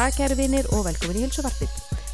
[0.00, 1.72] dag kæru vinir og velkomin í Hilsuvarpið.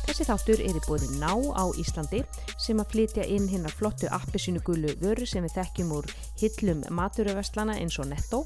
[0.08, 2.24] Þessi þáttur er í bóði ná á Íslandi
[2.58, 6.08] sem að flytja inn hinnar flottu appisínu gullu vöru sem við þekkjum úr
[6.41, 8.41] hillum maturöfestlana eins og Netto.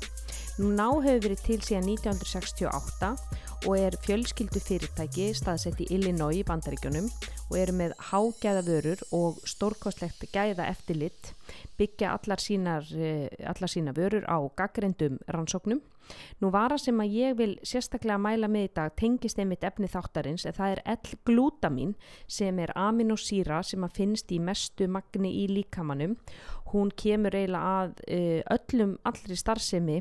[0.60, 3.14] Ná hefur verið til síðan 1968
[3.64, 9.40] og er fjölskyldu fyrirtæki staðsett í Illinois í bandaríkjunum og eru með hágæða vörur og
[9.48, 11.32] stórkostlegt gæða eftirlitt
[11.80, 15.80] byggja allar sínar, allar sína vörur á gaggrindum rannsóknum
[16.40, 20.46] Nú vara sem að ég vil sérstaklega mæla með í dag tengist einmitt efni þáttarins
[20.48, 26.16] en það er L-glútamín sem er aminosýra sem að finnst í mestu magni í líkamannum.
[26.72, 27.98] Hún kemur eiginlega að
[28.56, 30.00] öllum allri starfsemi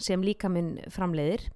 [0.00, 1.48] sem líkaminn framleiðir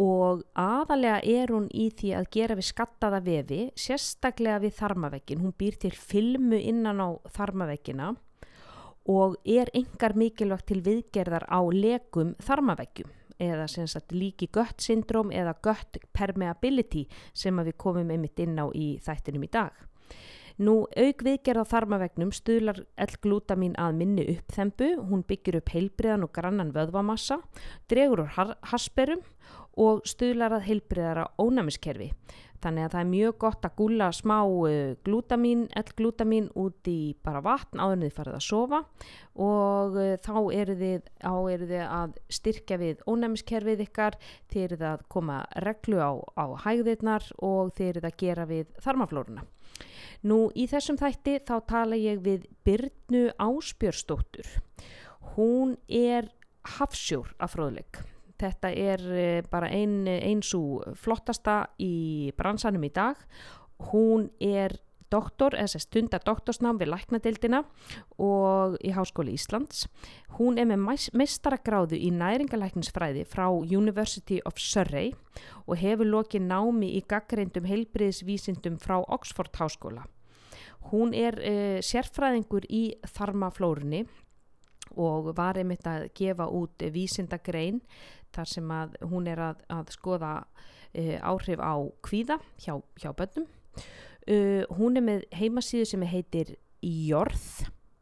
[0.00, 5.42] og aðalega er hún í því að gera við skattaða vefi, sérstaklega við þarmavekkin.
[5.44, 8.14] Hún býr til filmu innan á þarmavekkina
[9.08, 13.10] og er engar mikilvægt til viðgerðar á lekum þarmaveggjum
[13.42, 13.66] eða
[14.12, 19.50] líki gött syndróm eða gött permeability sem við komum einmitt inn á í þættinum í
[19.50, 19.72] dag.
[20.62, 26.32] Nú auk viðgerð á þarmavegnum stuðlar L-glútamín að minni uppþembu, hún byggir upp heilbriðan og
[26.36, 27.40] grannan vöðvamassa,
[27.88, 29.24] dregur úr hasperum
[29.80, 32.12] og stuðlar að heilbriðara ónæmiskerfi.
[32.62, 34.36] Þannig að það er mjög gott að gúla smá
[35.06, 38.80] glútamín, L-glútamín út í bara vatn áður en þið farið að sofa
[39.42, 41.08] og þá eru þið,
[41.54, 44.18] eru þið að styrkja við ónæmiskerfið ykkar,
[44.52, 49.46] þið eru að koma reglu á, á hægðirnar og þið eru að gera við þarmaflórunna.
[50.22, 54.46] Nú í þessum þætti þá tala ég við Byrnu Áspjörstóttur.
[55.34, 56.30] Hún er
[56.78, 58.04] hafsjór af fróðleik.
[58.40, 59.02] Þetta er
[59.50, 63.20] bara ein, eins og flottasta í bransanum í dag.
[63.90, 64.78] Hún er
[65.12, 67.62] doktor, eða stundar doktorsnám við læknadeildina
[68.22, 69.86] og í Háskóli Íslands.
[70.38, 75.12] Hún er með mestaragráðu í næringalækningsfræði frá University of Surrey
[75.66, 80.06] og hefur lokið námi í gaggreindum heilbriðisvísindum frá Oxford Háskóla.
[80.90, 84.06] Hún er uh, sérfræðingur í þarmaflórunni
[84.96, 87.80] og var einmitt að gefa út vísindagrein
[88.32, 93.48] þar sem að hún er að, að skoða uh, áhrif á kvíða hjá, hjá bönnum.
[94.22, 96.56] Uh, hún er með heimasíðu sem heitir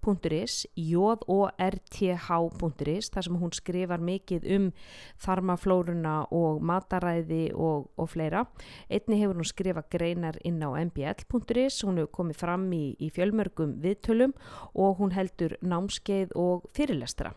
[0.00, 1.40] jorð.is j-o-r-t-h.is
[3.12, 4.72] þar sem hún skrifar mikið um
[5.20, 8.46] þarmaflóruna og mataræði og, og fleira.
[8.88, 13.80] Einni hefur hún skrifað greinar inn á mbl.is, hún hefur komið fram í, í fjölmörgum
[13.82, 14.32] viðtölum
[14.74, 17.34] og hún heldur námskeið og fyrirlestra.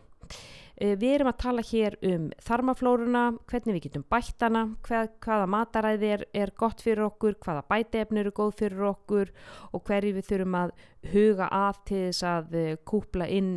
[0.74, 6.24] Við erum að tala hér um þarmaflóruna, hvernig við getum bættana, hvað, hvaða mataræði er,
[6.34, 9.30] er gott fyrir okkur, hvaða bæteefni eru góð fyrir okkur
[9.70, 10.72] og hverju við þurfum að
[11.12, 12.56] huga að til þess að
[12.90, 13.52] kúpla inn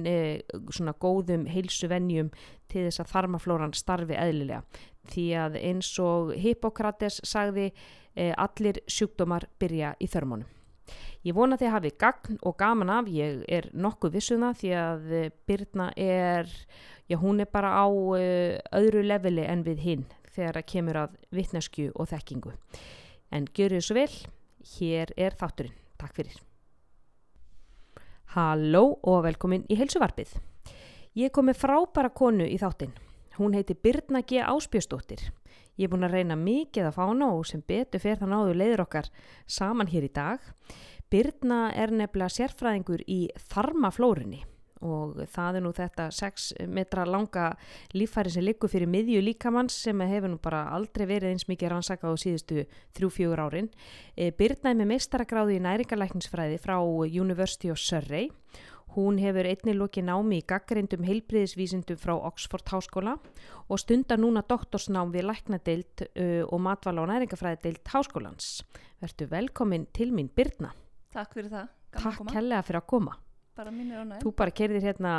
[0.69, 2.29] svona góðum heilsuvennjum
[2.69, 4.61] til þess að þarmaflóran starfi eðlilega.
[5.07, 7.71] Því að eins og Hippokrates sagði
[8.37, 10.56] allir sjúkdómar byrja í þörmónum.
[11.25, 15.09] Ég vona því að hafi gagn og gaman af, ég er nokkuð vissuna því að
[15.47, 16.49] Birna er,
[17.09, 21.15] já hún er bara á uh, öðru leveli en við hinn þegar það kemur að
[21.33, 22.53] vittnesku og þekkingu.
[23.33, 24.11] En gjör þið svo vel,
[24.77, 25.75] hér er þátturinn.
[25.97, 26.37] Takk fyrir.
[28.35, 30.35] Halló og velkomin í heilsuvarpið.
[31.17, 32.93] Ég kom með frábæra konu í þáttinn.
[33.37, 34.43] Hún heiti Birna G.
[34.45, 35.23] Áspjöstóttir.
[35.77, 38.61] Ég er búin að reyna mikið að fá hana og sem betur fer þann áður
[38.63, 39.09] leiður okkar
[39.45, 40.43] saman hér í dag.
[41.07, 44.43] Birna er nefnilega sérfræðingur í þarmaflórunni
[44.85, 47.47] og það er nú þetta 6 metra langa
[47.97, 52.13] lífæri sem liggur fyrir miðju líkamanns sem hefur nú bara aldrei verið eins mikið rannsakað
[52.13, 52.65] á síðustu
[52.99, 53.71] 3-4 árin.
[54.37, 58.29] Birna er með meistaragráði í næringalækningsfræði frá University of Surrey
[58.97, 63.13] Hún hefur einni lokið námi í gaggrindum heilbriðisvísindum frá Oxford Háskóla
[63.69, 66.05] og stundar núna doktorsnám við læknadeild
[66.49, 68.63] og matvala og næringafræðideild Háskólans.
[68.97, 70.71] Vertu velkomin til mín Birna.
[71.13, 71.69] Takk fyrir það.
[71.93, 73.13] Takk hellega fyrir að koma.
[73.57, 74.25] Bara mín er ánægð.
[74.25, 75.13] Þú bara kerðir hérna,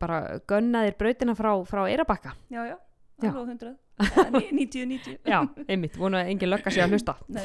[0.00, 2.32] bara gönnaðir brautina frá, frá Eirabakka.
[2.48, 2.78] Já, já.
[3.18, 7.16] 90-90 Já, einmitt, vonu að engin lögga sig að hlusta.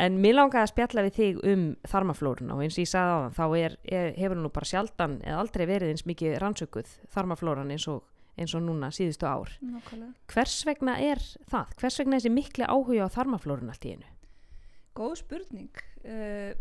[0.00, 3.18] En mér langaði að spjalla við þig um þarmaflórun og eins og ég sagði á
[3.20, 7.74] það þá er, er, hefur nú bara sjaldan eða aldrei verið eins mikið rannsökuð þarmaflóran
[7.74, 8.06] eins og,
[8.40, 9.52] eins og núna síðustu ár.
[9.60, 10.14] Nákvæmlega.
[10.32, 11.20] hvers vegna er
[11.52, 11.76] það?
[11.82, 14.08] hvers vegna er þessi miklu áhuga á þarmaflórun allt í einu?
[14.96, 15.84] Góð spurning.
[16.00, 16.56] Uh,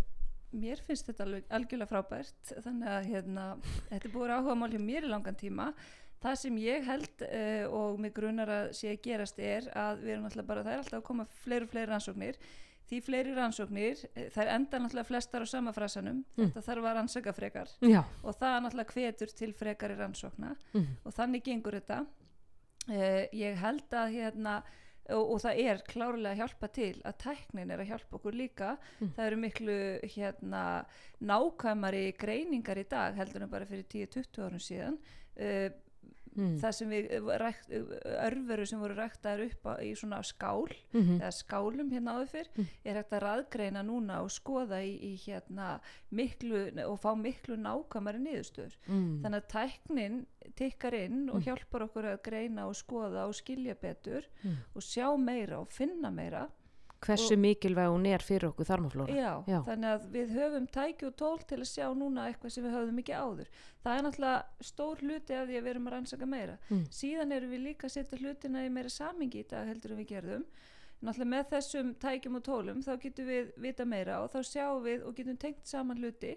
[0.59, 3.47] mér finnst þetta alveg algjörlega frábært þannig að hérna,
[3.87, 5.71] þetta er búið áhuga mál hjá mér í langan tíma
[6.19, 10.13] Það sem ég held uh, og mig grunar að sé að gerast er að við
[10.17, 12.39] erum alltaf bara, það er alltaf að koma fleiri og fleiri rannsóknir.
[12.89, 13.99] Því fleiri rannsóknir,
[14.33, 16.39] það er enda náttúrulega flestar á sama frasanum, mm.
[16.49, 17.99] þetta þarf að rannsaka frekar Já.
[18.25, 20.87] og það er náttúrulega hvetur til frekari rannsókna Mm.
[21.05, 21.99] og þannig gengur þetta.
[22.89, 24.55] Uh, ég held að hérna,
[25.13, 28.71] og, og það er klárlega að hjálpa til að tæknin er að hjálpa okkur líka
[28.99, 29.11] Mm.
[29.15, 29.77] það eru miklu
[30.15, 30.63] hérna
[31.21, 34.97] nákvæmari greiningar í dag heldur en bara fyrir 10-20 árum síðan
[35.37, 35.69] uh,
[36.37, 36.59] Mm.
[36.61, 37.07] það sem við
[37.41, 37.69] rækt,
[38.05, 41.19] örveru sem voru ræktaðar upp á, í svona skál Mhm.
[41.21, 42.67] eða skálum hérna áður fyrr Mm.
[42.85, 45.79] er hægt að raðgreina núna og skoða í, í hérna
[46.11, 49.21] miklu og fá miklu nákvæmari niðurstöður Mm.
[49.23, 51.43] þannig að tæknin tikkar inn og Mm.
[51.45, 54.55] hjálpar okkur að greina og skoða og skilja betur Mm.
[54.75, 56.47] og sjá meira og finna meira
[57.05, 59.15] hversu mikilvæg hún er fyrir okkur þarmaflóra.
[59.15, 59.59] Já, Já.
[59.67, 62.99] þannig að við höfum tæki og tól til að sjá núna eitthvað sem við höfum
[63.03, 63.51] ekki áður.
[63.83, 66.57] Það er náttúrulega stór hluti af því að við erum að rannsaka meira.
[66.69, 66.83] Mm.
[66.99, 70.11] síðan erum við líka að setja hlutina í meira samingi í dag heldur en við
[70.13, 70.45] gerðum.
[70.99, 75.05] Náttúrulega með þessum tækjum og tólum þá getum við vita meira og þá sjáum við
[75.07, 76.33] og getum tengt saman hluti.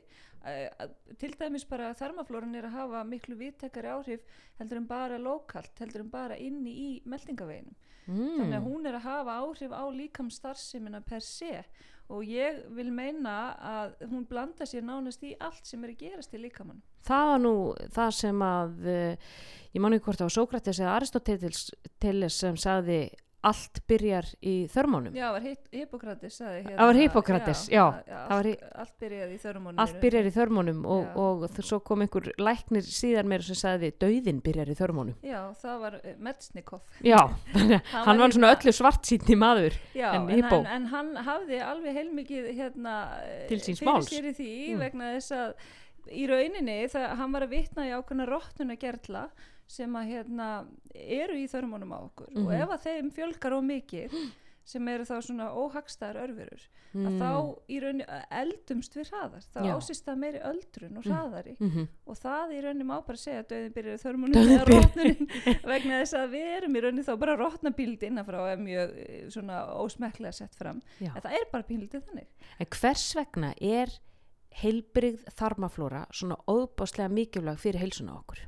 [1.19, 4.23] Til dæmis bara þarmaflóran er að hafa miklu viðtekari áhrif
[4.61, 7.75] heldur en bara lokalt, heldur en bara inni í meldingaveginum
[8.07, 8.37] mm.
[8.41, 11.63] þannig að hún er að hafa áhrif á líkamsstarfsemina per se
[12.13, 16.35] og ég vil meina að hún blanda sér nánast í allt sem er að gerast
[16.35, 17.55] í líkamann það var nú
[17.95, 19.37] það sem að uh,
[19.73, 21.69] ég man ekki hvort var Sókrates eða Aristoteles
[22.03, 23.05] Teles sem sagði
[23.43, 28.31] allt byrjar í þörmónum Já, það var Hi- Hippokrates hérna, Það var Hippókrates, já, það
[28.37, 31.17] var allt, allt byrjaði í þörmónu allt byrjar í þörmónum og, Já.
[31.25, 35.41] og þ- svo kom einhver læknir síðan meira sem sagði dauðin byrjar í þörmónum Já,
[35.59, 37.19] það var uh, Metsnikov já,
[37.53, 40.63] Hann hann var svona öllu svart sýtni maður Já, En en, Hippó?
[40.65, 42.97] en, hann hafði alveg heilmikið hérna,
[43.27, 44.11] eh, Til síns fyrir máls.
[44.13, 44.79] sér í því Mm.
[44.87, 45.55] vegna þess að
[46.15, 49.27] í rauninni það, hann var að vitna í ákveðna róttuna gerla
[49.69, 52.63] sem að hérna eru í þörmónum á okkur og Mhm.
[52.63, 54.33] ef að þeim fjölgar á mikið
[54.65, 57.19] sem eru þá svona óhagstæðar örfurur að Mm.
[57.19, 61.11] þá í rauninni eldumst við hraðar þá ásist það meiri öldrun og Mm.
[61.13, 61.89] hraðari Mhm.
[62.07, 65.27] og það í rauninni má bara segja að döðin byrjar þörmunum eða rótnunin
[65.73, 69.67] vegna þess að við erum í rauninni þá bara rótnabíld innanfrá og er mjög svona
[69.75, 71.17] ósmekklega sett fram Já.
[71.17, 72.27] en það er bara pínlítið þannig
[72.61, 73.89] en hvers vegna er
[74.63, 78.39] heilbrigð þarmaflóra svona óbáslega mikilvæg fyrir heilsuna okkur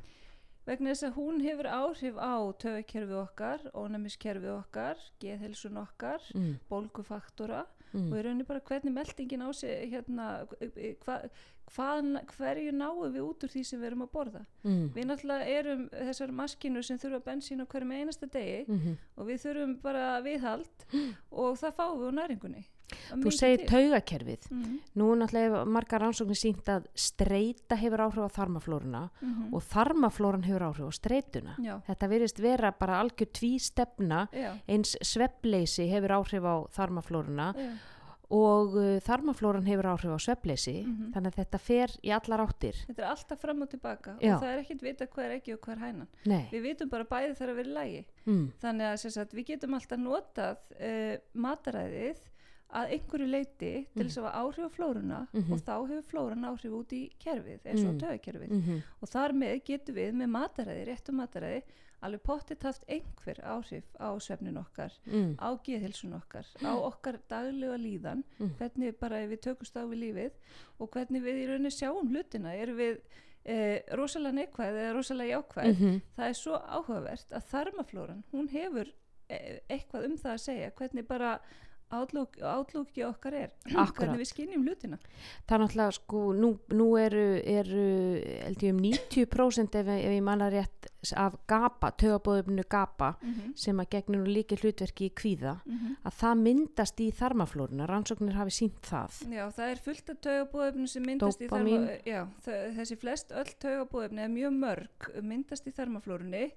[0.65, 6.53] vegna þess að hún hefur áhrif á töðkerfi okkar, ónæmiskerfi okkar geðhelsun okkar, mm.
[6.69, 7.65] bólgufaktora
[7.95, 8.09] Mm.
[8.11, 10.25] og í rauninni bara hvernig meldingin á sig hérna,
[11.05, 11.15] hva,
[11.71, 14.89] hvað, hverju náum við út úr því sem við erum að borða Mm.
[14.95, 19.45] við náttúrulega erum þessar maskínur sem þurfa bensín á hverjum einasta degi Mm og við
[19.45, 20.85] þurfum bara viðhald
[21.31, 22.65] og það fáum við úr næringunni
[23.09, 24.49] þú segir taugakerfið.
[24.51, 29.49] Mhm, nú er náttúrulega margar rannsóknir sínt að streyta hefur áhrif á þarmaflóruna mhm.
[29.53, 34.53] og þarmaflóran hefur áhrif á streytuna já, þetta virðist vera bara algjör tví stefna já,
[34.67, 37.69] eins sveppleysi hefur áhrif á þarmaflóruna já,
[38.33, 41.11] og uh, þarmaflóran hefur áhrif á sveppleysi Mhm.
[41.13, 42.75] þannig að þetta fer í allar áttir.
[42.87, 44.35] Þetta er alltaf fram og tilbaka Já.
[44.35, 46.07] og það er ekkert vita hvað er ekki og hvað er hænan.
[46.25, 46.49] Nei.
[46.51, 48.51] Við vitum bara bæði þarf að vera lægi mm.
[48.61, 52.17] þannig að sagt, við getum alltaf notað uh, mataræðið
[52.73, 55.51] að einhverju leiti til þess að hafa áhrif á flóruna Mhm.
[55.53, 57.99] og þá hefur flóran áhrif út í kerfið eins og Mm.
[57.99, 61.61] töðakerfið Mm og þar með getum við með mataræði, réttu mataræði
[62.03, 64.09] alveg pottitt haft einhver áhrif á
[64.57, 65.37] okkar, mm.
[65.39, 68.49] á geðhilsun okkar, á okkar daglega líðan, Mm.
[68.59, 70.31] hvernig bara við tökumst á við lífið
[70.79, 72.99] og hvernig við í rauninni sjáum hlutina, erum við
[73.47, 78.87] eh, rosalega neikvæð eða rosalega jákvæð, Mm það er svo áhugavert að þarmaflóran, hún hefur
[79.29, 81.39] eh, eitthvað um það að segja, hvernig bara
[81.91, 84.97] átlúk, átlúki okkar er, hvernig við skinnjum hlutina.
[85.47, 87.85] það er náttúrulega sko nú, nú eru, eru
[88.71, 93.51] um 90% ef, ef ég manna rétt af GAPA, tögabóðuminu GAPA Mm -hmm.
[93.55, 98.33] sem að gegnur nú líki hlutverki í kvíða Mm að það myndast í þarmaflóruna rannsóknir
[98.33, 101.67] hafi sínt það Já, það er fullt af taugabóðefni sem myndast Dópamín.
[101.67, 106.51] í þarma, já, þau- þessi flest öll taugabóðefni er mjög mörg myndast í þarmaflórunni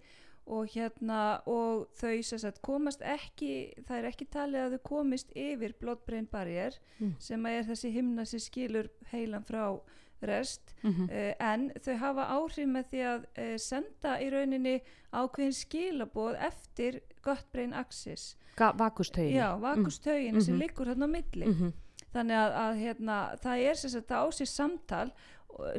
[0.48, 5.74] og hérna og þau sagt komast ekki, það er ekki talið að þau komist yfir
[5.80, 7.14] blood-brain barrier Mm.
[7.18, 9.78] sem er þessi himna sem skilur heilan frá
[10.22, 11.10] rest mm -hmm.
[11.10, 14.80] uh, en þau hafa áhrif með því að uh, senda í rauninni
[15.12, 18.36] ákveðin skilaboð eftir gut-brain axis
[18.78, 20.62] vakustögin já, vakustögin sem Mhm.
[20.62, 21.72] liggur þarna á milli mm -hmm.
[22.14, 25.12] þannig að, að hérna, það er sem sagt á sér samtal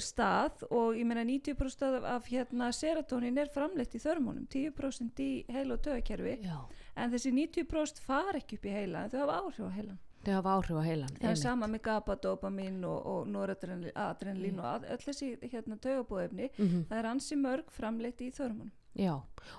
[0.01, 5.31] stað og ég meina 90% af, af hérna, serotonin er framleitt í þörmónum 10% í
[5.53, 6.59] heila og tögakerfi já,
[6.99, 10.33] en þessi 90% far ekki upp í heila en þau hafa áhrif á heilan þau
[10.33, 15.05] hafa áhrif á heilan það er sama með GABA, dopamin og, og noradrenalín og öll
[15.05, 16.85] þessi hérna, tögabóðefni mm -hmm.
[16.89, 19.13] það er ansi mörg framleitt í þörmónum Já,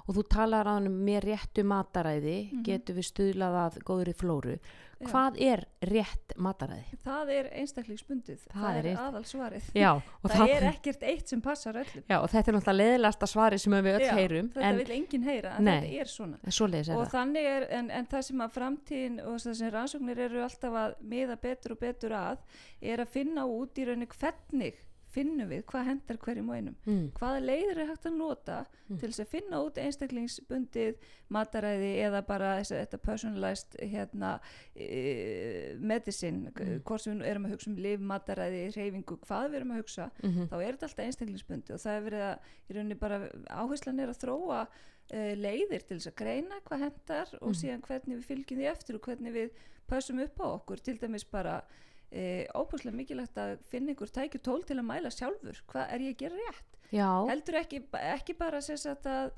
[0.07, 2.63] og þú talar á hann með réttu mataræði, Mhm.
[2.67, 4.59] getur við stuðlað að góðri flóru.
[5.01, 5.07] Já.
[5.09, 6.85] Hvað er rétt mataræði?
[7.07, 9.93] það er einstaklingsbundið Það það, er er, einstak- aðal svarið Já,
[10.25, 13.59] og, það er ekkert eitt sem passar öllum já, og þetta er náttúrulega leðilegasta svari
[13.59, 15.81] sem við öll Já, heyrum, þetta en vil enginn heyra en Nei.
[15.81, 17.11] þetta er svona er og það.
[17.15, 20.95] þannig er, en, en það sem að framtíðin og það sem rannsóknir eru alltaf að
[21.01, 22.39] miða betur og betur að
[22.83, 24.75] er að finna út í rauninni hvernig
[25.11, 27.11] finnum við hvað hendar hverjum og einum Mm.
[27.19, 30.95] hvaða leiðir er hægt að nota til þess að finna út einstaklingsbundið
[31.31, 34.41] mataræði eða bara þess að þetta personalized hérna,
[34.77, 36.81] e, medicine Mm.
[36.85, 40.11] hvort sem við erum að hugsa um liv, mataræði, reyfingu hvað við erum að hugsa
[40.23, 40.49] Mhm.
[40.51, 42.39] þá er þetta alltaf einstaklingsbundið og það er verið að
[42.71, 43.19] í rauninni bara
[43.51, 44.61] áherslan er að þróa
[45.13, 48.95] uh, leiðir til þess að greina hvað hendar og síðan hvernig við fylgjum því eftir
[48.95, 49.51] og hvernig við
[49.91, 51.63] pössum upp á okkur til dæmis bara
[52.11, 55.63] uh, óbúslega mikilvægt að finna einhver tækju tól til að mæla sjálfur.
[55.71, 56.81] Hvað er ég að gera rétt?
[56.91, 59.33] Já, heldur ekki, ekki bara að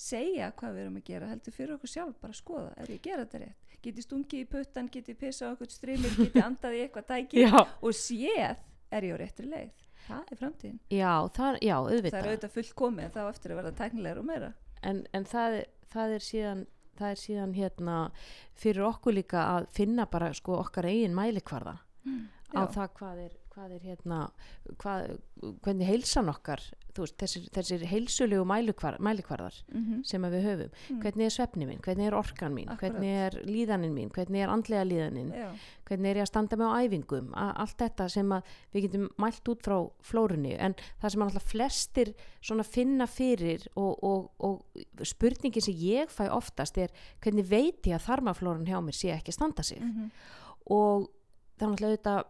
[0.00, 3.00] segja hvað við erum að gera heldur fyrir okkur sjálf bara að skoða er ég
[3.00, 3.76] að gera þetta rétt?
[3.80, 7.96] Geti stungið í puttan, geti pissað okkur strimil geti andað í eitthvað tæki já, og
[7.96, 9.86] séð er ég á réttri leið?
[10.06, 10.78] Það er framtíðin.
[10.90, 12.54] Já, það, já, það er auðvitað.
[12.56, 14.50] fullt komið en þá eftir að verða tæknilegur og meira.
[14.80, 15.58] En, en það,
[15.92, 16.64] það er síðan,
[16.98, 17.98] það er síðan hérna
[18.58, 21.76] fyrir okkur líka að finna bara sko okkar eigin mælikvarða
[22.50, 22.66] á Já.
[22.74, 24.18] það hvað er, hvað er hérna,
[24.80, 25.18] hvað,
[25.62, 26.60] hvernig heilsan okkar,
[26.96, 30.00] veist, þessir, þessir heilsulegu mælikvar, mælikvarðar mm -hmm.
[30.06, 31.00] sem við höfum, Mm.
[31.02, 32.78] hvernig er svefni mín, hvernig er orkan mín, Akkúrat.
[32.80, 35.50] hvernig er líðanin mín, hvernig er andlega líðanin, já,
[35.86, 38.28] hvernig er ég að standa með á æfingum, a- allt þetta sem
[38.74, 42.14] við getum mælt út frá flórunni, en það sem alltaf flestir
[42.64, 44.64] finna fyrir og, og, og
[45.04, 46.88] spurningin sem ég fæ oftast er
[47.22, 49.78] hvernig veit ég að þarmaflórun hjá mér sé ekki standa sig?
[49.80, 50.10] Mm
[50.70, 51.08] og
[51.60, 52.28] það er náttúrulega auðvitað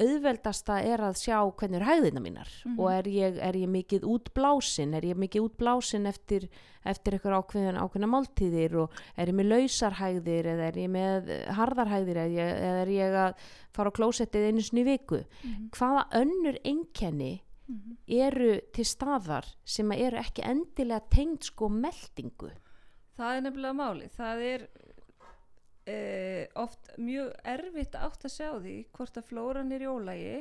[0.00, 2.50] auðveldasta er að sjá hvernig er hægðina mínar.
[2.64, 2.78] Mhm.
[2.78, 4.94] og er ég, er ég mikið útblásin?
[4.94, 6.48] Er ég mikið útblásin eftir,
[6.84, 8.76] eftir eitthvað ákveðin, ákveðina máltíðir?
[8.84, 13.34] Og er ég með lausarhægðir eða er ég með harðarhægðir eða, eða er ég að
[13.74, 15.24] fara á klósettið einu í viku?
[15.42, 15.70] Mhm.
[15.74, 17.40] hvaða önnur einkenni
[18.10, 22.50] eru til staðar sem eru ekki endilega tengd sko meldingu?
[23.18, 24.68] Það er nefnilega máli það er
[25.90, 30.40] uh, oft mjög erfitt átt að sjá því hvort að flóran er í ólægi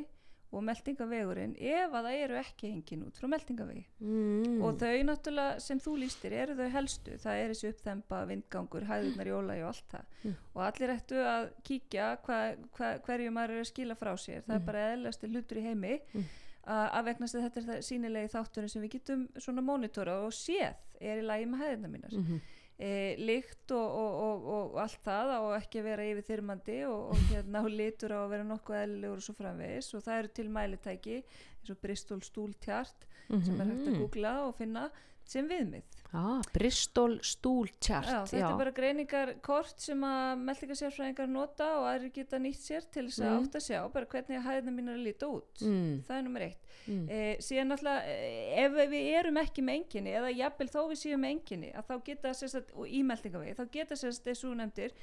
[0.50, 4.56] og meldingavegurinn ef að það eru ekki engin út frá meldingavegi mm.
[4.66, 9.30] og þau náttúrulega sem þú lístir eru þau helstu, það er þessi uppþemba vindgangur, hæðunar
[9.30, 10.34] í ólægi og allt það Mm.
[10.52, 12.38] og allir ættu að kíkja hva,
[12.76, 15.94] hva, hverju maður er að skila frá sér það er bara eðlasti hlutur í heimi
[16.14, 16.26] Mm.
[16.66, 20.76] að vegna að þetta er það sýnilegi þátturinn sem við getum svona mónitora og séð
[21.00, 22.42] er í lagi með hæðunar mínar mm -hmm.
[22.80, 27.14] E, lykt og, og, og, og, og allt það á ekki vera yfir þyrmandi og,
[27.14, 29.92] og hérna og litur á að vera nokkuð eðlilegur og svo framvegis.
[29.98, 34.56] Og það eru til mælitæki eins og Bristol stúltjart sem er hægt að googla og
[34.58, 34.88] finna
[35.30, 41.68] sem viðmið ah, Bristol Stool Chart Já, þetta er bara greiningarkort sem að meldingarsérfræðingar nota
[41.78, 43.44] og aðrir geta nýtt sér til þess að Mm.
[43.46, 45.94] átt að sjá bara hvernig hæðina mín er að líta út mm.
[46.08, 47.04] það er nummer eitt Mm.
[47.14, 51.22] eh, síðan náttúrulega eh, ef við erum ekki með enginni eða jafnvel þó við séum
[51.22, 54.96] með enginni að þá geta sérstætt, og í meldingavegi þá geta sérstætt þessu nefndir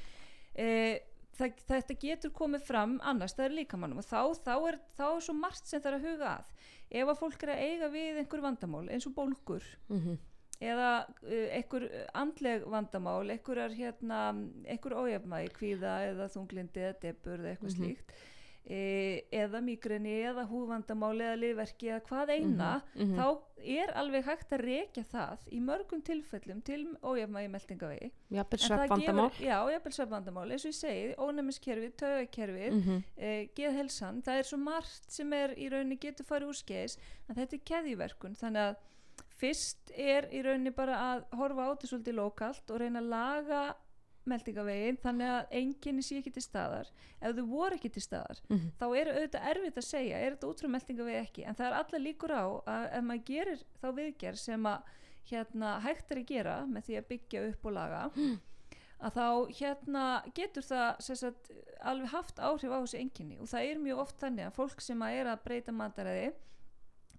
[0.57, 0.97] eh,
[1.39, 5.21] það, þetta getur komið fram annars það er líkamannum og þá, þá, er, þá er
[5.27, 6.55] svo margt sem það er að huga að
[7.03, 10.17] ef að fólk er að eiga við einhver vandamál eins og bólgur Mm
[10.57, 11.83] eða uh, einhver
[12.17, 14.21] andleg vandamál, einhverjar hérna,
[14.65, 17.77] einhver ójafnvægi, kvíða eða þunglindi eða debur eða eitthvað Mhm.
[17.77, 18.23] slíkt e,
[18.67, 23.19] eða mýgreni eða húðvandamál eða liðverki eða hvað eina Mhm, mhm.
[23.19, 23.27] þá
[23.67, 29.59] er alveg hægt að rekja það í mörgum tilfellum til ójafnvægi meldingavegi það sveppvandamál Já,
[29.71, 33.03] jafnvel sveppvandamál, eins og ég segi ónæmiskerfið, taugakerfið mm -hmm.
[33.17, 37.35] e, geðhelsan, það er svo margt sem er í rauninni getur farið úr skeiðis en
[37.37, 38.77] þetta er keðjuverkun, þannig að
[39.37, 43.77] fyrst er í rauninni bara að horfa á þetta svolítið lokalt og reyna að laga
[44.31, 46.91] meldingavegin þannig að enginni sé ekki til staðar.
[47.23, 48.73] Ef þau voru ekki til staðar Mhm.
[48.81, 51.47] þá er auðvitað erfitt að segja er þetta út frá meldingavegi ekki?
[51.47, 54.83] En það er alla líkur á að ef maður gerir þá viðgerð sem að
[55.31, 58.11] hérna hægt er að gera með því að byggja upp og laga
[58.97, 59.27] að þá
[59.61, 60.05] hérna
[60.35, 61.51] getur það sagt,
[61.83, 65.03] alveg haft áhrif á þessi enginni og það er mjög oft þannig að fólk sem
[65.03, 66.33] að er að breyta mataræði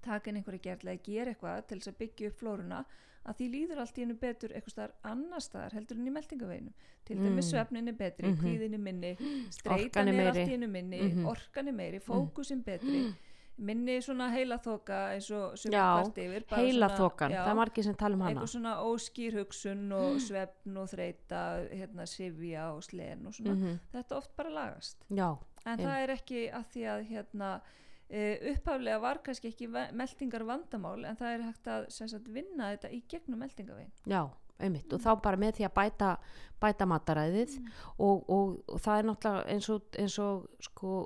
[0.01, 2.85] taka inn einhverja gerðlega gera eitthvað til þess að byggja upp flóruna
[3.27, 6.73] að því líður allt í hennu betur eitthvað staðar annar staðar heldur en í meldingaveginum
[7.05, 7.51] til dæmis Mm.
[7.51, 8.37] svefnin er betri, Mhm.
[8.41, 9.15] kvíðin er minni
[9.51, 11.25] streitan er allt í hennu minni Mhm.
[11.27, 13.13] orkan er meiri, fókusin betri
[13.59, 17.83] minni svona heilaþoka eins og kvart yfir bara Heila svona- þokan, já, það er margir
[17.83, 21.41] sem tala um hana eitthvað svona óskýr hugsun og svefn og þreita
[21.73, 23.79] hérna sifja og slen og svona Mhm.
[23.93, 25.85] þetta oft bara lagast Já, en Já.
[25.85, 27.61] það er ekki að því að hérna
[28.09, 32.91] uh, upphaflega var kannski ekki meltingar vandamál en það er hægt að sagt, vinna þetta
[32.95, 34.21] í gegnum meltingavegin já,
[34.59, 36.13] einmitt og þá bara með því að bæta,
[36.61, 37.69] bæta mataræðið Mm.
[37.99, 40.97] og, og, og það er náttúrulega eins og, eins og sko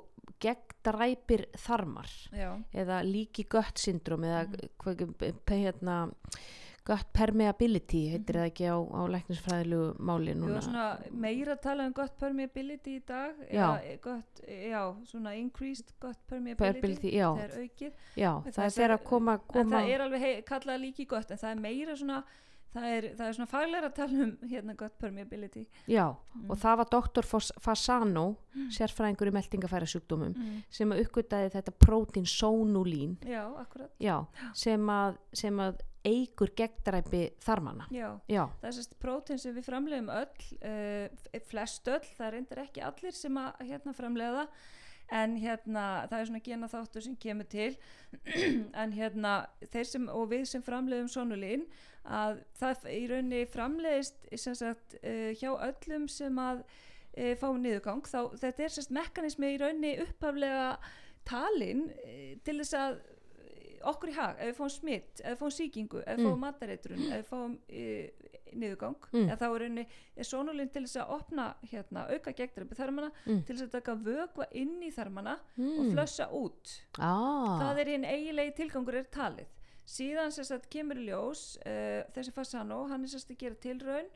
[0.42, 4.46] gegndræpir þarmar já, eða líki gött syndrom eða
[4.82, 5.96] hvað hvað hérna
[6.84, 8.42] gött permeability heitir Mhm.
[8.42, 13.02] það ekki á, á læknisfræðilegu máli Jú, núna svona meira tala um gott permeability í
[13.06, 13.78] dag Já.
[13.78, 18.90] eða gott, já, svona increased gott permeability, já, það er aukið já En það það
[18.90, 22.24] er koma, koma það er alveg hei, kallað líki gott en það er meira svona
[22.72, 26.50] það er, það er svona faglega að tala um hérna gott permeability já, Mm.
[26.50, 27.22] og það var doktor
[27.60, 28.36] Fasano
[28.72, 30.62] sérfræðingur í meldingafæra sjúkdómum mm.
[30.70, 34.24] sem að uppgötaði þetta prótín sónulín já, akkurat já,
[34.54, 35.76] sem, að, sem að
[36.08, 41.90] eigur gegndræpi þarmana já, já, það er sérst prótein sem við framleiðum öll uh, flest
[41.92, 44.78] öll, það reyndar ekki allir sem að hérna framleiða það
[45.12, 47.72] en hérna það er svona gena þáttur sem kemur til.
[48.82, 49.34] En hérna
[49.72, 51.66] þeir sem og við sem framleiðum sonulín
[52.02, 58.08] að það í rauninni framleiðist sem sagt uh, hjá öllum sem að uh, fá niðurgang
[58.08, 60.66] þá þetta er sérst mekanismi í rauninni upphaflega
[61.28, 63.00] talin uh, til þess að
[63.90, 66.28] okkur í hag, ef við fáum smitt, ef við fáum sýkingu, ef við Mm.
[66.30, 68.10] fáum matareitrun, ef við fáum e,
[68.52, 69.28] niðurgang, Mm.
[69.30, 69.86] eða þá er
[70.16, 73.44] er sonulinn til þess að opna hérna, auka gegndræpi þarmana, Mm.
[73.46, 75.92] til þess að taka vökva inn í þarmana og mm.
[75.94, 76.82] flössa út.
[76.98, 79.46] ah, Það er hinn eigilegi tilgangur er talið.
[79.86, 84.06] Síðan sagt kemur ljós uh, þessi Fasano, hann er sérst að gera tilraun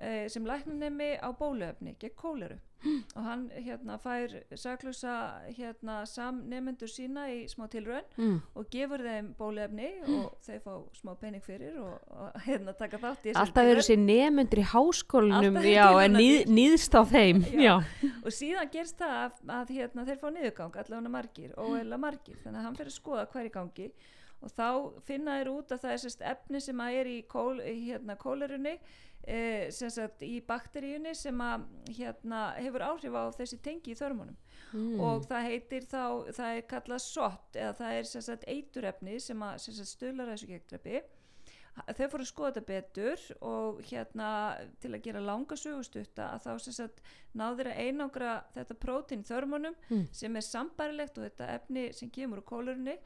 [0.00, 2.58] uh, sem læknanemi á bóluefni gegn kóleru
[3.16, 5.14] og hann hérna fær saklausa
[5.56, 8.36] hérna samnemendur sína í smá tilraun mm.
[8.54, 13.24] og gefur þeim bóluefni og þeir fá smá pening fyrir og, og hérna taka þátt
[13.24, 17.62] í þessari alltaf eru þessi nefndur í háskólinum já, en nýð, nýðst á þeim Já.
[17.66, 22.44] já, og síðan gerst það að, að hérna, þeir fá niðurgang allavega margir eða margir
[22.44, 23.90] þannig að hann fyrir að skoða hver í gangi
[24.44, 24.68] og þá
[25.08, 28.18] finna þeir út að það er sérst efni sem að er í, kól, í hérna,
[28.20, 28.76] kólerunni
[29.26, 31.66] e, sem sagt í bakteríunni sem að
[31.98, 34.36] hérna, hefur áhrif á þessi tengi í þörmunum
[34.72, 35.00] mm.
[35.02, 36.02] og það heitir þá,
[36.38, 40.32] það er kallað SOT eða það er sem sagt eiturefni sem að sem sagt stuðlar
[40.34, 41.04] þessu gegndrepi
[41.76, 44.28] þau fóru að skoða þetta betur og hérna
[44.80, 47.02] til að gera langa sögustutta að þá sem sagt
[47.36, 50.06] náður að einangra þetta prótín þörmunum Mm.
[50.12, 52.96] sem er sambarilegt og þetta efni sem kemur úr kólurni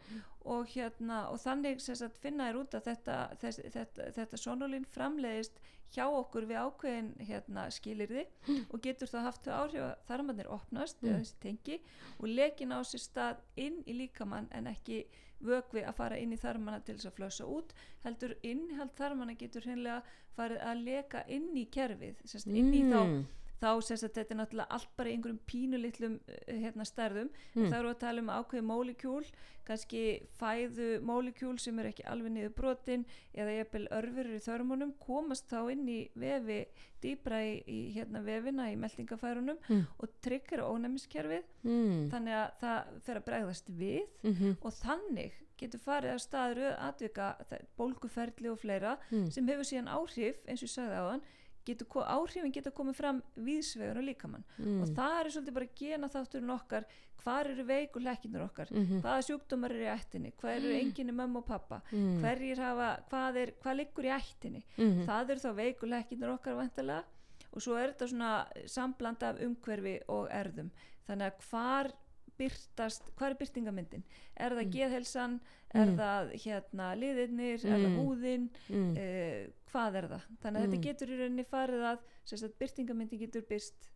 [0.45, 5.59] og hérna og þannig sagt finna þér út að þetta, þess, þetta, þetta sonolín framleiðist
[5.91, 8.27] hjá okkur við ákveðin hérna skilirði
[8.71, 11.09] og getur það haft þau áhrif að þarmannir opnast Mm.
[11.09, 11.81] eða þessi tengi
[12.21, 15.05] og lekin á sér stað inn í líkamann en ekki
[15.41, 17.75] vökvi að fara inn í þarmanna til þess að flösa út
[18.05, 20.03] heldur innhald þarmanna getur hreinlega
[20.37, 23.27] farið að leka inn í kerfið sérst, inn í þá Mm.
[23.61, 27.71] Þá sérst að þetta er náttúrulega allt bara einhverjum pínulitlum uh, hérna stærðum Mm.
[27.71, 29.25] þá eru að tala um ákveði mólekjúl
[29.67, 30.05] kannski
[30.41, 35.71] fæðu mólekjúl sem eru ekki alveg niður brotin eða jafnvel örfurur í þörmunum komast þá
[35.73, 36.65] inn í vefi
[37.03, 39.85] dýbra í, í hérna vefina í meldingafærunum Mm.
[39.99, 42.09] og tryggur ónæmiskerfið Mm.
[42.11, 44.57] þannig að það fer að bregðast við Mhm.
[44.63, 47.37] og þannig getur farið að staður atvika
[47.79, 49.31] bólguferli og fleira Mm.
[49.31, 51.23] sem hefur síðan áhrif eins og ég sagði á þann
[51.67, 54.83] getur, áhrifin geta komið fram víðsvegur og líkamann Mm.
[54.83, 56.85] og það er svolítið bara gena þátturinn okkar
[57.23, 59.01] hvar eru veik og lekkinur okkar Mhm.
[59.03, 62.21] hvaða sjúkdómar eru í ættinni hvað eru enginni mömmu og pappa Mm.
[62.23, 65.07] hverjir hafa, hvað, er, hvað liggur í ættinni Mhm.
[65.07, 67.05] það eru þá veik og lekkinur okkar vantilega
[67.53, 70.71] og svo er þetta svona sambland af umhverfi og erðum
[71.09, 71.93] þannig að hvar
[72.41, 74.03] byrtast, hvar er byrtingamyndin
[74.37, 74.73] er það Mm.
[74.79, 75.39] geðhelsan,
[75.75, 75.97] er Mm.
[76.01, 77.99] það hérna liðirnir, er það Mm.
[78.01, 78.91] húðin Mm.
[78.97, 80.73] uh, hvað er það þannig að Mm.
[80.73, 83.89] þetta getur í rauninni farið að sagt, byrtingamyndin getur byrst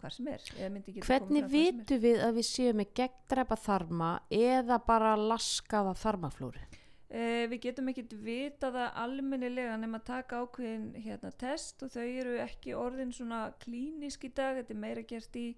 [0.00, 0.38] hvar sem er
[1.04, 1.48] Hvernig er.
[1.48, 6.58] vitum við að við séum með gegndræpa þarma eða bara laskaða þarmaflóru?
[7.12, 12.06] Uh, við getum ekkert vita það almennilega nema að taka ákveðin hérna, test og þau
[12.06, 15.56] eru ekki orðin svona klínisk í dag, þetta er meira gert í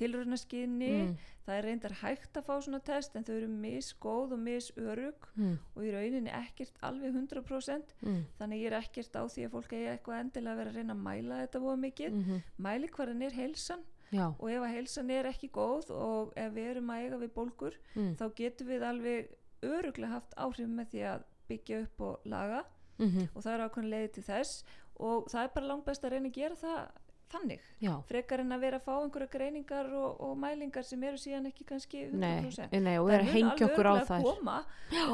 [0.00, 1.16] tilröðnaskiðni, Mm.
[1.46, 5.58] það er reyndar hægt að fá svona test en þau eru misgóð og misörug Mm.
[5.76, 8.24] og í rauninni ekkert alveg 100% Mm.
[8.38, 10.94] þannig ég er ekkert á því að fólk eigi eitthvað endilega að vera að reyna
[10.94, 12.42] að mæla þetta voða mikið Mhm.
[12.60, 13.80] mælikvarðin er heilsan
[14.12, 14.34] Já.
[14.38, 17.74] og ef að heilsan er ekki góð og ef við erum að eiga við bólgur
[17.96, 18.16] Mm.
[18.16, 19.28] þá getum við alveg
[19.62, 22.64] öruglega haft áhrif með því að byggja upp og laga
[22.98, 23.28] Mhm.
[23.34, 24.64] og það er ákveðin leiði til þess
[25.00, 26.90] og það er bara langt best að reyna að gera það
[27.30, 27.92] þannig, Já.
[28.08, 31.64] frekar en að vera að fá einhverja greiningar og, og mælingar sem eru síðan ekki
[31.68, 34.26] kannski 100% Nei, nei, og Það vera að hengja alveg okkur á örugglega þær.
[34.26, 34.58] koma,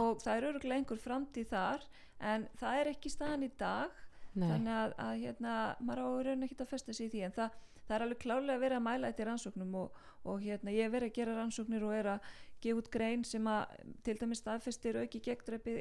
[0.01, 1.87] og það er öruglega einhver framtíð þar
[2.33, 4.03] en það er ekki staðan í dag
[4.37, 4.49] Nei.
[4.51, 7.55] þannig að, að hérna, maður á raun ekki að festa sig í því en það,
[7.87, 11.13] það er alveg klálega verið að mæla þetta í rannsóknum og, og hérna ég verið
[11.13, 12.29] að gera rannsóknir og er að
[12.63, 13.75] gefa út grein sem að
[14.07, 15.77] til dæmis staðfestir auki gegndreipi